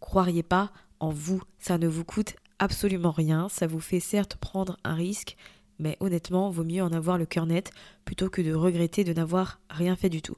croiriez 0.00 0.42
pas 0.42 0.70
en 1.00 1.10
vous? 1.10 1.42
Ça 1.58 1.78
ne 1.78 1.88
vous 1.88 2.04
coûte 2.04 2.36
absolument 2.58 3.10
rien, 3.10 3.48
ça 3.48 3.66
vous 3.66 3.80
fait 3.80 4.00
certes 4.00 4.36
prendre 4.36 4.76
un 4.84 4.94
risque, 4.94 5.36
mais 5.78 5.96
honnêtement, 6.00 6.50
vaut 6.50 6.64
mieux 6.64 6.82
en 6.82 6.92
avoir 6.92 7.16
le 7.16 7.26
cœur 7.26 7.46
net 7.46 7.70
plutôt 8.04 8.28
que 8.28 8.42
de 8.42 8.52
regretter 8.52 9.04
de 9.04 9.14
n'avoir 9.14 9.58
rien 9.70 9.96
fait 9.96 10.10
du 10.10 10.20
tout. 10.20 10.36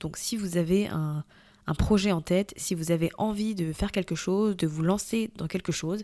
Donc 0.00 0.16
si 0.16 0.36
vous 0.36 0.56
avez 0.56 0.88
un, 0.88 1.24
un 1.66 1.74
projet 1.74 2.12
en 2.12 2.22
tête, 2.22 2.54
si 2.56 2.74
vous 2.74 2.90
avez 2.90 3.10
envie 3.18 3.54
de 3.54 3.72
faire 3.72 3.92
quelque 3.92 4.14
chose, 4.14 4.56
de 4.56 4.66
vous 4.66 4.82
lancer 4.82 5.30
dans 5.36 5.46
quelque 5.46 5.72
chose, 5.72 6.02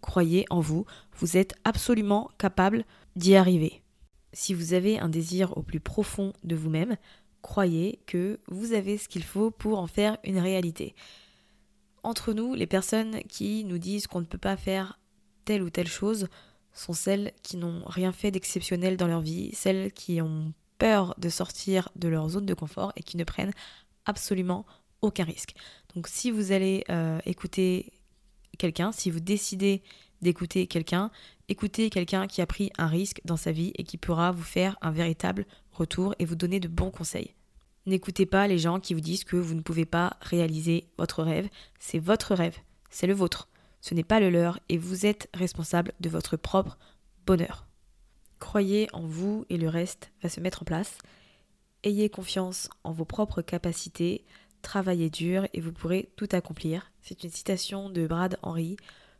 croyez 0.00 0.46
en 0.50 0.60
vous, 0.60 0.86
vous 1.18 1.36
êtes 1.36 1.54
absolument 1.64 2.30
capable 2.38 2.84
d'y 3.16 3.34
arriver. 3.34 3.82
Si 4.32 4.54
vous 4.54 4.74
avez 4.74 5.00
un 5.00 5.08
désir 5.08 5.56
au 5.56 5.62
plus 5.62 5.80
profond 5.80 6.32
de 6.44 6.54
vous-même, 6.54 6.96
croyez 7.42 8.00
que 8.06 8.40
vous 8.48 8.72
avez 8.72 8.98
ce 8.98 9.08
qu'il 9.08 9.24
faut 9.24 9.50
pour 9.50 9.78
en 9.78 9.86
faire 9.86 10.18
une 10.24 10.38
réalité. 10.38 10.94
Entre 12.02 12.32
nous, 12.32 12.54
les 12.54 12.66
personnes 12.66 13.20
qui 13.28 13.64
nous 13.64 13.78
disent 13.78 14.06
qu'on 14.06 14.20
ne 14.20 14.26
peut 14.26 14.38
pas 14.38 14.56
faire 14.56 14.98
telle 15.44 15.62
ou 15.62 15.70
telle 15.70 15.88
chose 15.88 16.28
sont 16.72 16.92
celles 16.92 17.32
qui 17.42 17.56
n'ont 17.56 17.82
rien 17.86 18.12
fait 18.12 18.30
d'exceptionnel 18.30 18.96
dans 18.96 19.08
leur 19.08 19.20
vie, 19.20 19.50
celles 19.54 19.92
qui 19.92 20.20
ont 20.20 20.52
peur 20.78 21.14
de 21.18 21.28
sortir 21.28 21.88
de 21.96 22.08
leur 22.08 22.28
zone 22.28 22.46
de 22.46 22.54
confort 22.54 22.92
et 22.96 23.02
qui 23.02 23.16
ne 23.16 23.24
prennent 23.24 23.52
absolument 24.06 24.64
aucun 25.02 25.24
risque. 25.24 25.54
Donc 25.94 26.08
si 26.08 26.30
vous 26.30 26.52
allez 26.52 26.84
euh, 26.88 27.18
écouter 27.26 27.92
quelqu'un, 28.58 28.92
si 28.92 29.10
vous 29.10 29.20
décidez 29.20 29.82
d'écouter 30.22 30.66
quelqu'un, 30.66 31.10
écoutez 31.48 31.90
quelqu'un 31.90 32.26
qui 32.26 32.40
a 32.40 32.46
pris 32.46 32.70
un 32.78 32.86
risque 32.86 33.20
dans 33.24 33.36
sa 33.36 33.52
vie 33.52 33.72
et 33.76 33.84
qui 33.84 33.96
pourra 33.96 34.32
vous 34.32 34.42
faire 34.42 34.76
un 34.80 34.90
véritable 34.90 35.46
et 36.18 36.24
vous 36.24 36.36
donner 36.36 36.60
de 36.60 36.68
bons 36.68 36.90
conseils. 36.90 37.34
N'écoutez 37.86 38.26
pas 38.26 38.46
les 38.46 38.58
gens 38.58 38.80
qui 38.80 38.94
vous 38.94 39.00
disent 39.00 39.24
que 39.24 39.36
vous 39.36 39.54
ne 39.54 39.62
pouvez 39.62 39.86
pas 39.86 40.16
réaliser 40.20 40.88
votre 40.98 41.22
rêve. 41.22 41.48
C'est 41.78 41.98
votre 41.98 42.34
rêve, 42.34 42.56
c'est 42.90 43.06
le 43.06 43.14
vôtre. 43.14 43.48
Ce 43.80 43.94
n'est 43.94 44.04
pas 44.04 44.20
le 44.20 44.30
leur 44.30 44.58
et 44.68 44.76
vous 44.76 45.06
êtes 45.06 45.28
responsable 45.34 45.92
de 46.00 46.08
votre 46.08 46.36
propre 46.36 46.78
bonheur. 47.26 47.66
Croyez 48.38 48.88
en 48.92 49.06
vous 49.06 49.46
et 49.48 49.56
le 49.56 49.68
reste 49.68 50.10
va 50.22 50.28
se 50.28 50.40
mettre 50.40 50.62
en 50.62 50.64
place. 50.64 50.98
Ayez 51.84 52.10
confiance 52.10 52.68
en 52.84 52.92
vos 52.92 53.04
propres 53.04 53.40
capacités, 53.40 54.24
travaillez 54.62 55.10
dur 55.10 55.46
et 55.52 55.60
vous 55.60 55.72
pourrez 55.72 56.10
tout 56.16 56.28
accomplir. 56.32 56.92
C'est 57.02 57.22
une 57.24 57.30
citation 57.30 57.88
de 57.88 58.06
Brad 58.06 58.38
Henry 58.42 58.76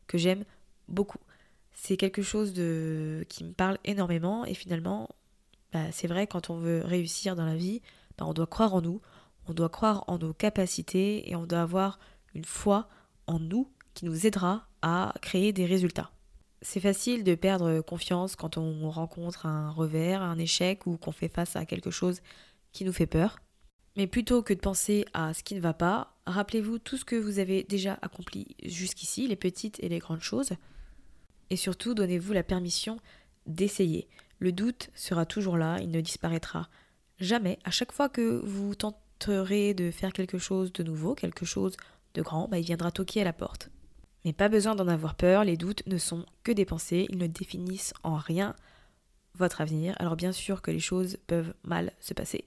que 0.06 0.18
j'aime 0.18 0.44
beaucoup. 0.88 1.20
C'est 1.72 1.96
quelque 1.96 2.22
chose 2.22 2.52
qui 3.28 3.44
me 3.44 3.52
parle 3.52 3.78
énormément 3.84 4.44
et 4.44 4.54
finalement, 4.54 5.08
bah, 5.72 5.92
c'est 5.92 6.08
vrai 6.08 6.26
quand 6.26 6.50
on 6.50 6.58
veut 6.58 6.82
réussir 6.84 7.36
dans 7.36 7.46
la 7.46 7.56
vie, 7.56 7.82
bah, 8.16 8.24
on 8.26 8.32
doit 8.32 8.46
croire 8.46 8.74
en 8.74 8.80
nous, 8.80 9.00
on 9.46 9.54
doit 9.54 9.68
croire 9.68 10.04
en 10.06 10.18
nos 10.18 10.32
capacités 10.32 11.30
et 11.30 11.36
on 11.36 11.46
doit 11.46 11.62
avoir 11.62 11.98
une 12.34 12.44
foi 12.44 12.88
en 13.26 13.38
nous 13.38 13.70
qui 13.94 14.04
nous 14.04 14.26
aidera 14.26 14.66
à 14.82 15.14
créer 15.22 15.52
des 15.52 15.66
résultats. 15.66 16.10
C'est 16.60 16.80
facile 16.80 17.24
de 17.24 17.34
perdre 17.34 17.80
confiance 17.80 18.34
quand 18.34 18.58
on 18.58 18.90
rencontre 18.90 19.46
un 19.46 19.70
revers, 19.70 20.22
un 20.22 20.38
échec 20.38 20.86
ou 20.86 20.96
qu'on 20.96 21.12
fait 21.12 21.28
face 21.28 21.56
à 21.56 21.64
quelque 21.64 21.90
chose 21.90 22.20
qui 22.72 22.84
nous 22.84 22.92
fait 22.92 23.06
peur. 23.06 23.38
Mais 23.96 24.06
plutôt 24.06 24.42
que 24.42 24.54
de 24.54 24.60
penser 24.60 25.04
à 25.12 25.34
ce 25.34 25.42
qui 25.42 25.54
ne 25.54 25.60
va 25.60 25.72
pas, 25.72 26.16
rappelez-vous 26.26 26.78
tout 26.78 26.96
ce 26.96 27.04
que 27.04 27.16
vous 27.16 27.38
avez 27.38 27.64
déjà 27.64 27.98
accompli 28.02 28.54
jusqu'ici, 28.64 29.26
les 29.26 29.36
petites 29.36 29.82
et 29.82 29.88
les 29.88 29.98
grandes 29.98 30.20
choses. 30.20 30.52
Et 31.50 31.56
surtout, 31.56 31.94
donnez-vous 31.94 32.32
la 32.32 32.42
permission 32.42 32.98
d'essayer. 33.46 34.08
Le 34.38 34.52
doute 34.52 34.90
sera 34.94 35.26
toujours 35.26 35.56
là, 35.56 35.78
il 35.80 35.90
ne 35.90 36.00
disparaîtra 36.00 36.68
jamais. 37.18 37.58
À 37.64 37.70
chaque 37.70 37.92
fois 37.92 38.08
que 38.08 38.40
vous 38.44 38.74
tenterez 38.74 39.74
de 39.74 39.90
faire 39.90 40.12
quelque 40.12 40.38
chose 40.38 40.72
de 40.72 40.82
nouveau, 40.82 41.14
quelque 41.14 41.44
chose 41.44 41.76
de 42.14 42.22
grand, 42.22 42.48
bah, 42.48 42.58
il 42.58 42.64
viendra 42.64 42.90
toquer 42.90 43.22
à 43.22 43.24
la 43.24 43.32
porte. 43.32 43.70
Mais 44.24 44.32
pas 44.32 44.48
besoin 44.48 44.74
d'en 44.74 44.88
avoir 44.88 45.14
peur, 45.14 45.44
les 45.44 45.56
doutes 45.56 45.86
ne 45.86 45.98
sont 45.98 46.24
que 46.44 46.52
des 46.52 46.64
pensées, 46.64 47.06
ils 47.10 47.18
ne 47.18 47.26
définissent 47.26 47.94
en 48.02 48.16
rien 48.16 48.54
votre 49.34 49.60
avenir. 49.60 49.94
Alors 49.98 50.16
bien 50.16 50.32
sûr 50.32 50.62
que 50.62 50.70
les 50.70 50.80
choses 50.80 51.18
peuvent 51.26 51.54
mal 51.62 51.92
se 52.00 52.14
passer. 52.14 52.44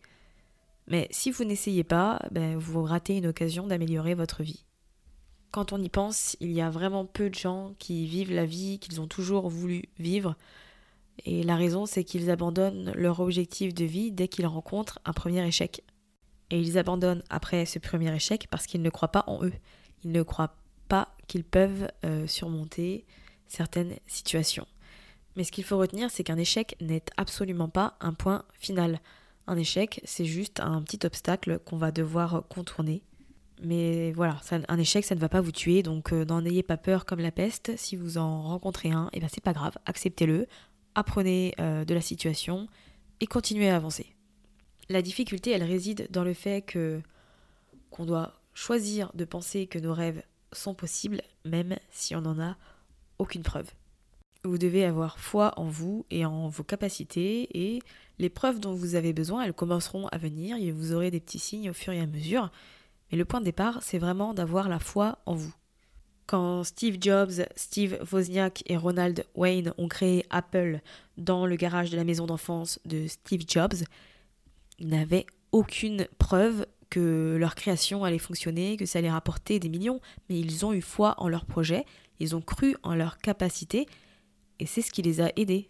Mais 0.87 1.07
si 1.11 1.31
vous 1.31 1.43
n'essayez 1.43 1.83
pas, 1.83 2.19
ben, 2.31 2.57
vous 2.57 2.83
ratez 2.83 3.17
une 3.17 3.27
occasion 3.27 3.67
d'améliorer 3.67 4.13
votre 4.13 4.43
vie. 4.43 4.65
Quand 5.51 5.73
on 5.73 5.81
y 5.81 5.89
pense, 5.89 6.37
il 6.39 6.51
y 6.51 6.61
a 6.61 6.69
vraiment 6.69 7.05
peu 7.05 7.29
de 7.29 7.35
gens 7.35 7.75
qui 7.77 8.05
vivent 8.05 8.33
la 8.33 8.45
vie 8.45 8.79
qu'ils 8.79 9.01
ont 9.01 9.07
toujours 9.07 9.49
voulu 9.49 9.83
vivre. 9.99 10.35
Et 11.25 11.43
la 11.43 11.55
raison, 11.55 11.85
c'est 11.85 12.03
qu'ils 12.03 12.31
abandonnent 12.31 12.91
leur 12.95 13.19
objectif 13.19 13.73
de 13.73 13.85
vie 13.85 14.11
dès 14.11 14.27
qu'ils 14.27 14.47
rencontrent 14.47 14.99
un 15.05 15.13
premier 15.13 15.45
échec. 15.45 15.83
Et 16.49 16.59
ils 16.59 16.77
abandonnent 16.77 17.23
après 17.29 17.65
ce 17.65 17.79
premier 17.79 18.13
échec 18.13 18.47
parce 18.49 18.65
qu'ils 18.65 18.81
ne 18.81 18.89
croient 18.89 19.11
pas 19.11 19.23
en 19.27 19.43
eux. 19.43 19.53
Ils 20.03 20.11
ne 20.11 20.23
croient 20.23 20.55
pas 20.87 21.15
qu'ils 21.27 21.43
peuvent 21.43 21.87
euh, 22.05 22.27
surmonter 22.27 23.05
certaines 23.47 23.95
situations. 24.07 24.67
Mais 25.35 25.43
ce 25.43 25.51
qu'il 25.51 25.63
faut 25.63 25.77
retenir, 25.77 26.09
c'est 26.11 26.23
qu'un 26.23 26.37
échec 26.37 26.75
n'est 26.81 27.03
absolument 27.17 27.69
pas 27.69 27.95
un 28.01 28.13
point 28.13 28.43
final. 28.53 28.99
Un 29.47 29.57
échec, 29.57 30.01
c'est 30.03 30.25
juste 30.25 30.59
un 30.59 30.81
petit 30.81 31.05
obstacle 31.05 31.59
qu'on 31.59 31.77
va 31.77 31.91
devoir 31.91 32.43
contourner. 32.49 33.03
Mais 33.63 34.11
voilà, 34.13 34.37
un 34.67 34.77
échec, 34.79 35.05
ça 35.05 35.13
ne 35.13 35.19
va 35.19 35.29
pas 35.29 35.39
vous 35.39 35.51
tuer, 35.51 35.83
donc 35.83 36.13
euh, 36.13 36.25
n'en 36.25 36.43
ayez 36.45 36.63
pas 36.63 36.77
peur 36.77 37.05
comme 37.05 37.19
la 37.19 37.31
peste. 37.31 37.71
Si 37.77 37.95
vous 37.95 38.17
en 38.17 38.41
rencontrez 38.41 38.89
un, 38.89 39.05
et 39.13 39.17
eh 39.17 39.19
ben 39.19 39.27
c'est 39.31 39.43
pas 39.43 39.53
grave, 39.53 39.77
acceptez-le, 39.85 40.47
apprenez 40.95 41.53
euh, 41.59 41.85
de 41.85 41.93
la 41.93 42.01
situation 42.01 42.67
et 43.19 43.27
continuez 43.27 43.69
à 43.69 43.75
avancer. 43.75 44.15
La 44.89 45.01
difficulté, 45.01 45.51
elle 45.51 45.63
réside 45.63 46.07
dans 46.11 46.23
le 46.23 46.33
fait 46.33 46.61
que 46.61 47.01
qu'on 47.89 48.05
doit 48.05 48.41
choisir 48.53 49.11
de 49.13 49.25
penser 49.25 49.67
que 49.67 49.79
nos 49.79 49.93
rêves 49.93 50.23
sont 50.53 50.73
possibles, 50.73 51.21
même 51.45 51.77
si 51.89 52.15
on 52.15 52.21
n'en 52.21 52.39
a 52.39 52.57
aucune 53.19 53.43
preuve. 53.43 53.69
Vous 54.43 54.57
devez 54.57 54.85
avoir 54.85 55.19
foi 55.19 55.53
en 55.57 55.65
vous 55.65 56.05
et 56.09 56.25
en 56.25 56.47
vos 56.47 56.63
capacités 56.63 57.47
et 57.53 57.81
les 58.17 58.29
preuves 58.29 58.59
dont 58.59 58.73
vous 58.73 58.95
avez 58.95 59.13
besoin, 59.13 59.43
elles 59.43 59.53
commenceront 59.53 60.07
à 60.07 60.17
venir 60.17 60.57
et 60.57 60.71
vous 60.71 60.93
aurez 60.93 61.11
des 61.11 61.19
petits 61.19 61.39
signes 61.39 61.69
au 61.69 61.73
fur 61.73 61.93
et 61.93 61.99
à 61.99 62.07
mesure. 62.07 62.51
Mais 63.11 63.17
le 63.17 63.25
point 63.25 63.39
de 63.39 63.45
départ, 63.45 63.83
c'est 63.83 63.99
vraiment 63.99 64.33
d'avoir 64.33 64.69
la 64.69 64.79
foi 64.79 65.19
en 65.25 65.35
vous. 65.35 65.53
Quand 66.31 66.63
Steve 66.63 66.95
Jobs, 67.01 67.45
Steve 67.57 67.99
Wozniak 68.09 68.63
et 68.67 68.77
Ronald 68.77 69.25
Wayne 69.35 69.73
ont 69.77 69.89
créé 69.89 70.25
Apple 70.29 70.79
dans 71.17 71.45
le 71.45 71.57
garage 71.57 71.89
de 71.89 71.97
la 71.97 72.05
maison 72.05 72.25
d'enfance 72.25 72.79
de 72.85 73.05
Steve 73.07 73.41
Jobs, 73.45 73.83
ils 74.79 74.87
n'avaient 74.87 75.25
aucune 75.51 76.07
preuve 76.19 76.65
que 76.89 77.35
leur 77.37 77.53
création 77.53 78.05
allait 78.05 78.17
fonctionner, 78.17 78.77
que 78.77 78.85
ça 78.85 78.99
allait 78.99 79.11
rapporter 79.11 79.59
des 79.59 79.67
millions, 79.67 79.99
mais 80.29 80.39
ils 80.39 80.65
ont 80.65 80.71
eu 80.71 80.79
foi 80.79 81.15
en 81.17 81.27
leur 81.27 81.43
projet, 81.43 81.83
ils 82.21 82.33
ont 82.33 82.41
cru 82.41 82.77
en 82.81 82.95
leur 82.95 83.17
capacité 83.17 83.85
et 84.59 84.65
c'est 84.65 84.81
ce 84.81 84.91
qui 84.91 85.01
les 85.01 85.19
a 85.19 85.33
aidés. 85.35 85.67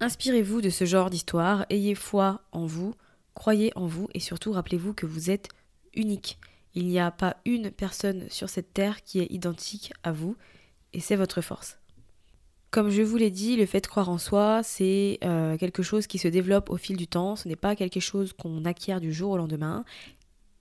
Inspirez-vous 0.00 0.60
de 0.60 0.70
ce 0.70 0.86
genre 0.86 1.10
d'histoire, 1.10 1.66
ayez 1.70 1.94
foi 1.94 2.42
en 2.50 2.66
vous, 2.66 2.96
croyez 3.34 3.70
en 3.76 3.86
vous 3.86 4.08
et 4.12 4.18
surtout 4.18 4.50
rappelez-vous 4.50 4.92
que 4.92 5.06
vous 5.06 5.30
êtes 5.30 5.46
unique. 5.94 6.40
Il 6.74 6.86
n'y 6.86 7.00
a 7.00 7.10
pas 7.10 7.36
une 7.44 7.70
personne 7.70 8.28
sur 8.30 8.48
cette 8.48 8.72
terre 8.72 9.02
qui 9.02 9.20
est 9.20 9.30
identique 9.30 9.92
à 10.02 10.12
vous 10.12 10.36
et 10.92 11.00
c'est 11.00 11.16
votre 11.16 11.40
force. 11.40 11.78
Comme 12.70 12.90
je 12.90 13.02
vous 13.02 13.16
l'ai 13.16 13.30
dit, 13.30 13.56
le 13.56 13.66
fait 13.66 13.80
de 13.80 13.88
croire 13.88 14.08
en 14.10 14.18
soi, 14.18 14.60
c'est 14.62 15.18
euh, 15.24 15.56
quelque 15.56 15.82
chose 15.82 16.06
qui 16.06 16.18
se 16.18 16.28
développe 16.28 16.70
au 16.70 16.76
fil 16.76 16.96
du 16.96 17.08
temps, 17.08 17.34
ce 17.34 17.48
n'est 17.48 17.56
pas 17.56 17.74
quelque 17.74 17.98
chose 17.98 18.32
qu'on 18.32 18.64
acquiert 18.64 19.00
du 19.00 19.12
jour 19.12 19.32
au 19.32 19.36
lendemain. 19.36 19.84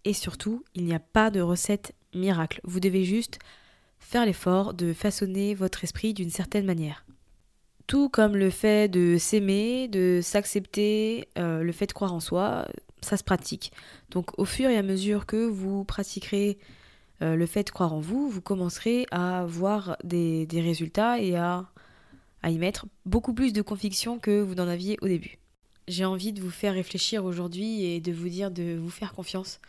Et 0.06 0.14
surtout, 0.14 0.64
il 0.74 0.86
n'y 0.86 0.96
a 0.96 1.00
pas 1.00 1.30
de 1.30 1.40
recette 1.40 1.94
miracle. 2.16 2.62
Vous 2.64 2.80
devez 2.80 3.04
juste 3.04 3.38
faire 4.00 4.26
l'effort 4.26 4.74
de 4.74 4.92
façonner 4.94 5.54
votre 5.54 5.84
esprit 5.84 6.16
d'une 6.16 6.32
certaine 6.32 6.66
manière. 6.66 7.06
Tout 7.86 8.10
comme 8.10 8.36
le 8.36 8.50
fait 8.50 8.90
de 8.90 9.18
s'aimer, 9.20 9.88
de 9.88 10.20
s'accepter, 10.24 11.28
euh, 11.38 11.62
le 11.62 11.72
fait 11.72 11.86
de 11.86 11.94
croire 11.94 12.14
en 12.14 12.20
soi, 12.20 12.68
ça 13.02 13.18
se 13.18 13.24
pratique. 13.24 13.72
Donc 14.12 14.38
au 14.38 14.46
fur 14.46 14.70
et 14.70 14.78
à 14.78 14.84
mesure 14.84 15.26
que 15.26 15.46
vous 15.48 15.84
pratiquerez 15.84 16.58
euh, 17.22 17.36
le 17.36 17.46
fait 17.46 17.64
de 17.64 17.70
croire 17.70 17.94
en 17.94 18.00
vous, 18.00 18.30
vous 18.30 18.42
commencerez 18.42 19.06
à 19.12 19.46
voir 19.46 19.98
des, 20.04 20.48
résultats 20.52 21.20
et 21.20 21.36
à, 21.36 21.70
à 22.42 22.50
y 22.50 22.58
mettre 22.58 22.86
beaucoup 23.06 23.34
plus 23.34 23.54
de 23.54 23.62
conviction 23.62 24.20
que 24.20 24.42
vous 24.42 24.56
n'en 24.56 24.68
aviez 24.68 24.98
au 25.02 25.08
début. 25.08 25.38
J'ai 25.88 26.06
envie 26.06 26.34
de 26.34 26.42
vous 26.42 26.52
faire 26.52 26.74
réfléchir 26.74 27.26
aujourd'hui 27.26 27.84
et 27.84 28.00
de 28.00 28.12
vous 28.12 28.30
dire 28.30 28.52
de 28.52 28.78
vous 28.78 28.90
faire 28.90 29.14
confiance. 29.14 29.60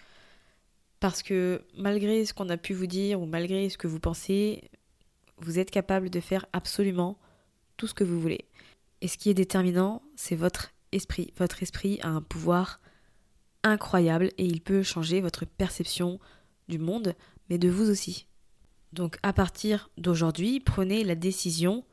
Parce 1.01 1.23
que 1.23 1.63
malgré 1.77 2.27
ce 2.27 2.35
qu'on 2.35 2.51
a 2.51 2.59
pu 2.59 2.75
vous 2.75 2.87
dire 2.87 3.21
ou 3.21 3.27
malgré 3.27 3.69
ce 3.71 3.79
que 3.79 3.89
vous 3.89 4.01
pensez, 4.01 4.71
vous 5.39 5.59
êtes 5.59 5.71
capable 5.71 6.11
de 6.11 6.21
faire 6.21 6.45
absolument 6.53 7.19
tout 7.79 7.87
ce 7.87 7.95
que 7.95 8.05
vous 8.05 8.21
voulez. 8.21 8.45
Et 9.01 9.09
ce 9.09 9.17
qui 9.17 9.31
est 9.31 9.35
déterminant, 9.35 10.03
c'est 10.15 10.37
votre 10.37 10.73
esprit. 10.93 11.33
Votre 11.39 11.63
esprit 11.63 11.99
a 12.03 12.09
un 12.09 12.21
pouvoir 12.21 12.81
incroyable 13.63 14.31
et 14.39 14.45
il 14.45 14.61
peut 14.61 14.83
changer 14.83 15.21
votre 15.21 15.45
perception 15.45 16.19
du 16.69 16.79
monde, 16.79 17.15
mais 17.49 17.59
de 17.59 17.69
vous 17.69 17.91
aussi. 17.91 18.27
Donc 18.93 19.19
à 19.23 19.33
partir 19.33 19.91
d'aujourd'hui, 19.99 20.61
prenez 20.61 21.05
la 21.05 21.15
décision 21.15 21.85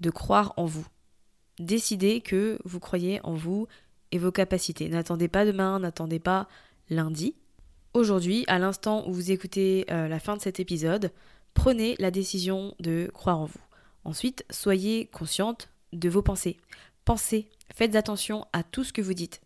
de 0.00 0.10
croire 0.10 0.52
en 0.56 0.66
vous. 0.66 0.86
Décidez 1.58 2.20
que 2.20 2.58
vous 2.64 2.80
croyez 2.80 3.20
en 3.24 3.34
vous 3.34 3.66
et 4.12 4.18
vos 4.18 4.32
capacités. 4.32 4.88
N'attendez 4.88 5.28
pas 5.28 5.44
demain, 5.44 5.78
n'attendez 5.78 6.18
pas 6.18 6.48
lundi. 6.90 7.34
Aujourd'hui, 7.94 8.44
à 8.48 8.58
l'instant 8.58 9.08
où 9.08 9.12
vous 9.12 9.30
écoutez 9.30 9.86
euh, 9.90 10.08
la 10.08 10.18
fin 10.18 10.36
de 10.36 10.42
cet 10.42 10.58
épisode, 10.58 11.12
prenez 11.54 11.94
la 12.00 12.10
décision 12.10 12.74
de 12.80 13.08
croire 13.14 13.38
en 13.38 13.46
vous. 13.46 13.60
Ensuite, 14.04 14.44
soyez 14.50 15.06
consciente 15.06 15.70
de 15.92 16.08
vos 16.08 16.22
pensées. 16.22 16.58
Pensez, 17.04 17.48
faites 17.72 17.94
attention 17.94 18.46
à 18.52 18.62
tout 18.62 18.84
ce 18.84 18.92
que 18.92 19.00
vous 19.00 19.14
dites. 19.14 19.43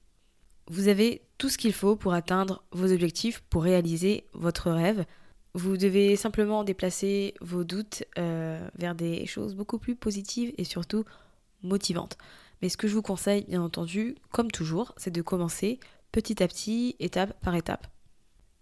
Vous 0.70 0.88
avez 0.88 1.22
tout 1.38 1.48
ce 1.48 1.56
qu'il 1.56 1.72
faut 1.72 1.96
pour 1.96 2.12
atteindre 2.12 2.62
vos 2.72 2.92
objectifs, 2.92 3.40
pour 3.48 3.62
réaliser 3.62 4.24
votre 4.34 4.70
rêve. 4.70 5.04
Vous 5.54 5.76
devez 5.76 6.14
simplement 6.16 6.62
déplacer 6.62 7.34
vos 7.40 7.64
doutes 7.64 8.04
euh, 8.18 8.68
vers 8.76 8.94
des 8.94 9.24
choses 9.26 9.54
beaucoup 9.54 9.78
plus 9.78 9.96
positives 9.96 10.52
et 10.58 10.64
surtout 10.64 11.04
motivantes. 11.62 12.18
Mais 12.60 12.68
ce 12.68 12.76
que 12.76 12.86
je 12.86 12.94
vous 12.94 13.02
conseille, 13.02 13.44
bien 13.48 13.62
entendu, 13.62 14.16
comme 14.30 14.50
toujours, 14.50 14.92
c'est 14.98 15.10
de 15.10 15.22
commencer 15.22 15.80
petit 16.12 16.42
à 16.42 16.48
petit, 16.48 16.96
étape 17.00 17.40
par 17.40 17.54
étape. 17.54 17.86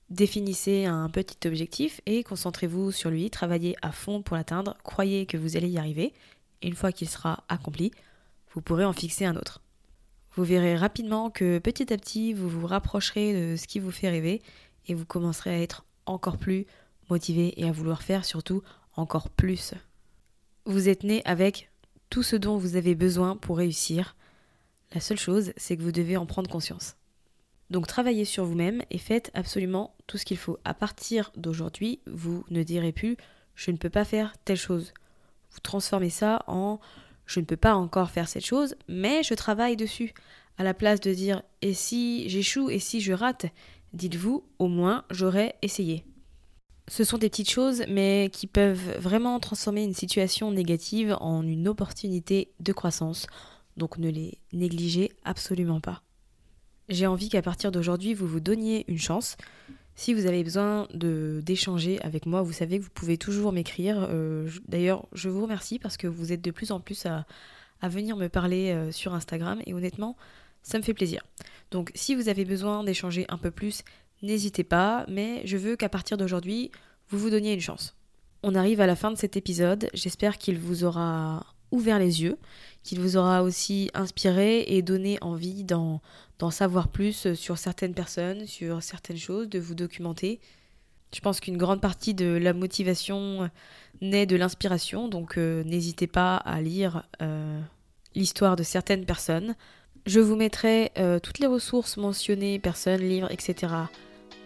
Définissez 0.08 0.84
un 0.84 1.08
petit 1.08 1.48
objectif 1.48 2.00
et 2.06 2.22
concentrez-vous 2.22 2.92
sur 2.92 3.10
lui, 3.10 3.30
travaillez 3.30 3.74
à 3.82 3.90
fond 3.90 4.22
pour 4.22 4.36
l'atteindre, 4.36 4.76
croyez 4.84 5.26
que 5.26 5.36
vous 5.36 5.56
allez 5.56 5.68
y 5.68 5.78
arriver, 5.78 6.14
une 6.62 6.74
fois 6.76 6.92
qu'il 6.92 7.08
sera 7.08 7.42
accompli, 7.48 7.90
vous 8.54 8.60
pourrez 8.60 8.84
en 8.84 8.92
fixer 8.92 9.24
un 9.24 9.34
autre. 9.34 9.60
Vous 10.36 10.44
verrez 10.44 10.76
rapidement 10.76 11.30
que 11.30 11.58
petit 11.58 11.92
à 11.92 11.96
petit, 11.96 12.34
vous 12.34 12.48
vous 12.48 12.66
rapprocherez 12.66 13.32
de 13.32 13.56
ce 13.56 13.66
qui 13.66 13.78
vous 13.78 13.90
fait 13.90 14.10
rêver 14.10 14.42
et 14.86 14.92
vous 14.92 15.06
commencerez 15.06 15.50
à 15.50 15.60
être 15.60 15.86
encore 16.04 16.36
plus 16.36 16.66
motivé 17.08 17.58
et 17.58 17.66
à 17.66 17.72
vouloir 17.72 18.02
faire 18.02 18.24
surtout 18.24 18.62
encore 18.96 19.30
plus. 19.30 19.72
Vous 20.66 20.90
êtes 20.90 21.04
né 21.04 21.22
avec 21.24 21.70
tout 22.10 22.22
ce 22.22 22.36
dont 22.36 22.58
vous 22.58 22.76
avez 22.76 22.94
besoin 22.94 23.36
pour 23.36 23.56
réussir. 23.56 24.14
La 24.94 25.00
seule 25.00 25.18
chose, 25.18 25.52
c'est 25.56 25.76
que 25.76 25.82
vous 25.82 25.92
devez 25.92 26.18
en 26.18 26.26
prendre 26.26 26.50
conscience. 26.50 26.96
Donc 27.70 27.86
travaillez 27.86 28.26
sur 28.26 28.44
vous-même 28.44 28.82
et 28.90 28.98
faites 28.98 29.30
absolument 29.32 29.96
tout 30.06 30.18
ce 30.18 30.26
qu'il 30.26 30.36
faut. 30.36 30.58
À 30.64 30.74
partir 30.74 31.32
d'aujourd'hui, 31.36 32.00
vous 32.06 32.44
ne 32.50 32.62
direz 32.62 32.92
plus 32.92 33.16
je 33.54 33.70
ne 33.70 33.78
peux 33.78 33.90
pas 33.90 34.04
faire 34.04 34.34
telle 34.44 34.58
chose. 34.58 34.92
Vous 35.50 35.60
transformez 35.60 36.10
ça 36.10 36.44
en 36.46 36.78
je 37.26 37.40
ne 37.40 37.44
peux 37.44 37.56
pas 37.56 37.74
encore 37.74 38.10
faire 38.10 38.28
cette 38.28 38.44
chose, 38.44 38.74
mais 38.88 39.22
je 39.22 39.34
travaille 39.34 39.76
dessus. 39.76 40.14
À 40.58 40.64
la 40.64 40.72
place 40.72 41.00
de 41.00 41.12
dire 41.12 41.42
et 41.60 41.74
si 41.74 42.28
j'échoue 42.30 42.70
et 42.70 42.78
si 42.78 43.00
je 43.00 43.12
rate, 43.12 43.46
dites-vous 43.92 44.44
au 44.58 44.68
moins 44.68 45.04
j'aurais 45.10 45.56
essayé. 45.60 46.04
Ce 46.88 47.04
sont 47.04 47.18
des 47.18 47.28
petites 47.28 47.50
choses, 47.50 47.82
mais 47.88 48.30
qui 48.32 48.46
peuvent 48.46 48.98
vraiment 48.98 49.38
transformer 49.40 49.82
une 49.82 49.92
situation 49.92 50.52
négative 50.52 51.16
en 51.20 51.42
une 51.42 51.68
opportunité 51.68 52.52
de 52.60 52.72
croissance. 52.72 53.26
Donc 53.76 53.98
ne 53.98 54.08
les 54.08 54.38
négligez 54.52 55.12
absolument 55.24 55.80
pas. 55.80 56.02
J'ai 56.88 57.06
envie 57.06 57.28
qu'à 57.28 57.42
partir 57.42 57.72
d'aujourd'hui, 57.72 58.14
vous 58.14 58.28
vous 58.28 58.40
donniez 58.40 58.84
une 58.88 58.98
chance. 58.98 59.36
Si 59.96 60.12
vous 60.12 60.26
avez 60.26 60.44
besoin 60.44 60.86
d'échanger 60.92 62.00
avec 62.02 62.26
moi, 62.26 62.42
vous 62.42 62.52
savez 62.52 62.78
que 62.78 62.84
vous 62.84 62.90
pouvez 62.90 63.16
toujours 63.16 63.52
m'écrire. 63.52 64.06
Euh, 64.10 64.48
D'ailleurs, 64.68 65.06
je 65.12 65.30
vous 65.30 65.42
remercie 65.42 65.78
parce 65.78 65.96
que 65.96 66.06
vous 66.06 66.32
êtes 66.32 66.42
de 66.42 66.50
plus 66.50 66.70
en 66.70 66.80
plus 66.80 67.06
à, 67.06 67.24
à 67.80 67.88
venir 67.88 68.16
me 68.16 68.28
parler 68.28 68.72
euh, 68.72 68.92
sur 68.92 69.14
Instagram 69.14 69.60
et 69.66 69.74
honnêtement, 69.74 70.16
ça 70.62 70.78
me 70.78 70.82
fait 70.82 70.94
plaisir. 70.94 71.22
Donc 71.70 71.90
si 71.94 72.14
vous 72.14 72.28
avez 72.28 72.44
besoin 72.44 72.84
d'échanger 72.84 73.24
un 73.28 73.38
peu 73.38 73.50
plus, 73.50 73.82
n'hésitez 74.22 74.64
pas, 74.64 75.06
mais 75.08 75.42
je 75.46 75.56
veux 75.56 75.76
qu'à 75.76 75.88
partir 75.88 76.16
d'aujourd'hui, 76.16 76.70
vous 77.08 77.18
vous 77.18 77.30
donniez 77.30 77.54
une 77.54 77.60
chance. 77.60 77.96
On 78.42 78.54
arrive 78.54 78.80
à 78.80 78.86
la 78.86 78.96
fin 78.96 79.10
de 79.10 79.16
cet 79.16 79.36
épisode, 79.36 79.88
j'espère 79.94 80.38
qu'il 80.38 80.58
vous 80.58 80.84
aura 80.84 81.46
ouvert 81.70 81.98
les 81.98 82.22
yeux, 82.22 82.38
qu'il 82.82 83.00
vous 83.00 83.16
aura 83.16 83.42
aussi 83.42 83.90
inspiré 83.94 84.64
et 84.68 84.82
donné 84.82 85.18
envie 85.20 85.64
d'en 85.64 86.00
savoir 86.50 86.88
plus 86.88 87.34
sur 87.34 87.58
certaines 87.58 87.94
personnes, 87.94 88.46
sur 88.46 88.82
certaines 88.82 89.16
choses, 89.16 89.48
de 89.48 89.58
vous 89.58 89.74
documenter. 89.74 90.40
Je 91.14 91.20
pense 91.20 91.40
qu'une 91.40 91.56
grande 91.56 91.80
partie 91.80 92.14
de 92.14 92.26
la 92.26 92.52
motivation 92.52 93.48
naît 94.00 94.26
de 94.26 94.36
l'inspiration, 94.36 95.08
donc 95.08 95.38
euh, 95.38 95.64
n'hésitez 95.64 96.06
pas 96.06 96.36
à 96.36 96.60
lire 96.60 97.04
euh, 97.22 97.58
l'histoire 98.14 98.54
de 98.56 98.62
certaines 98.62 99.06
personnes. 99.06 99.54
Je 100.04 100.20
vous 100.20 100.36
mettrai 100.36 100.92
euh, 100.98 101.18
toutes 101.18 101.38
les 101.38 101.46
ressources 101.46 101.96
mentionnées, 101.96 102.58
personnes, 102.58 103.00
livres, 103.00 103.30
etc. 103.30 103.72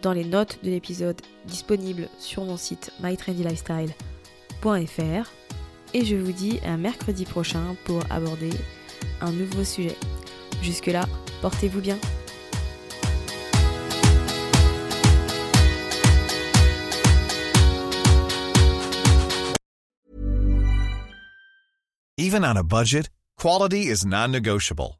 dans 0.02 0.12
les 0.12 0.24
notes 0.24 0.60
de 0.62 0.70
l'épisode 0.70 1.20
disponibles 1.46 2.08
sur 2.18 2.44
mon 2.44 2.56
site 2.56 2.92
mytrendylifestyle.fr 3.02 5.39
et 5.94 6.04
je 6.04 6.16
vous 6.16 6.32
dis 6.32 6.60
à 6.64 6.76
mercredi 6.76 7.24
prochain 7.24 7.76
pour 7.84 8.02
aborder 8.10 8.50
un 9.20 9.32
nouveau 9.32 9.64
sujet. 9.64 9.96
Jusque-là, 10.62 11.06
portez-vous 11.42 11.80
bien. 11.80 11.98
Even 22.16 22.44
on 22.44 22.56
a 22.56 22.62
budget, 22.62 23.08
quality 23.36 23.88
is 23.88 24.04
non-negotiable. 24.04 24.99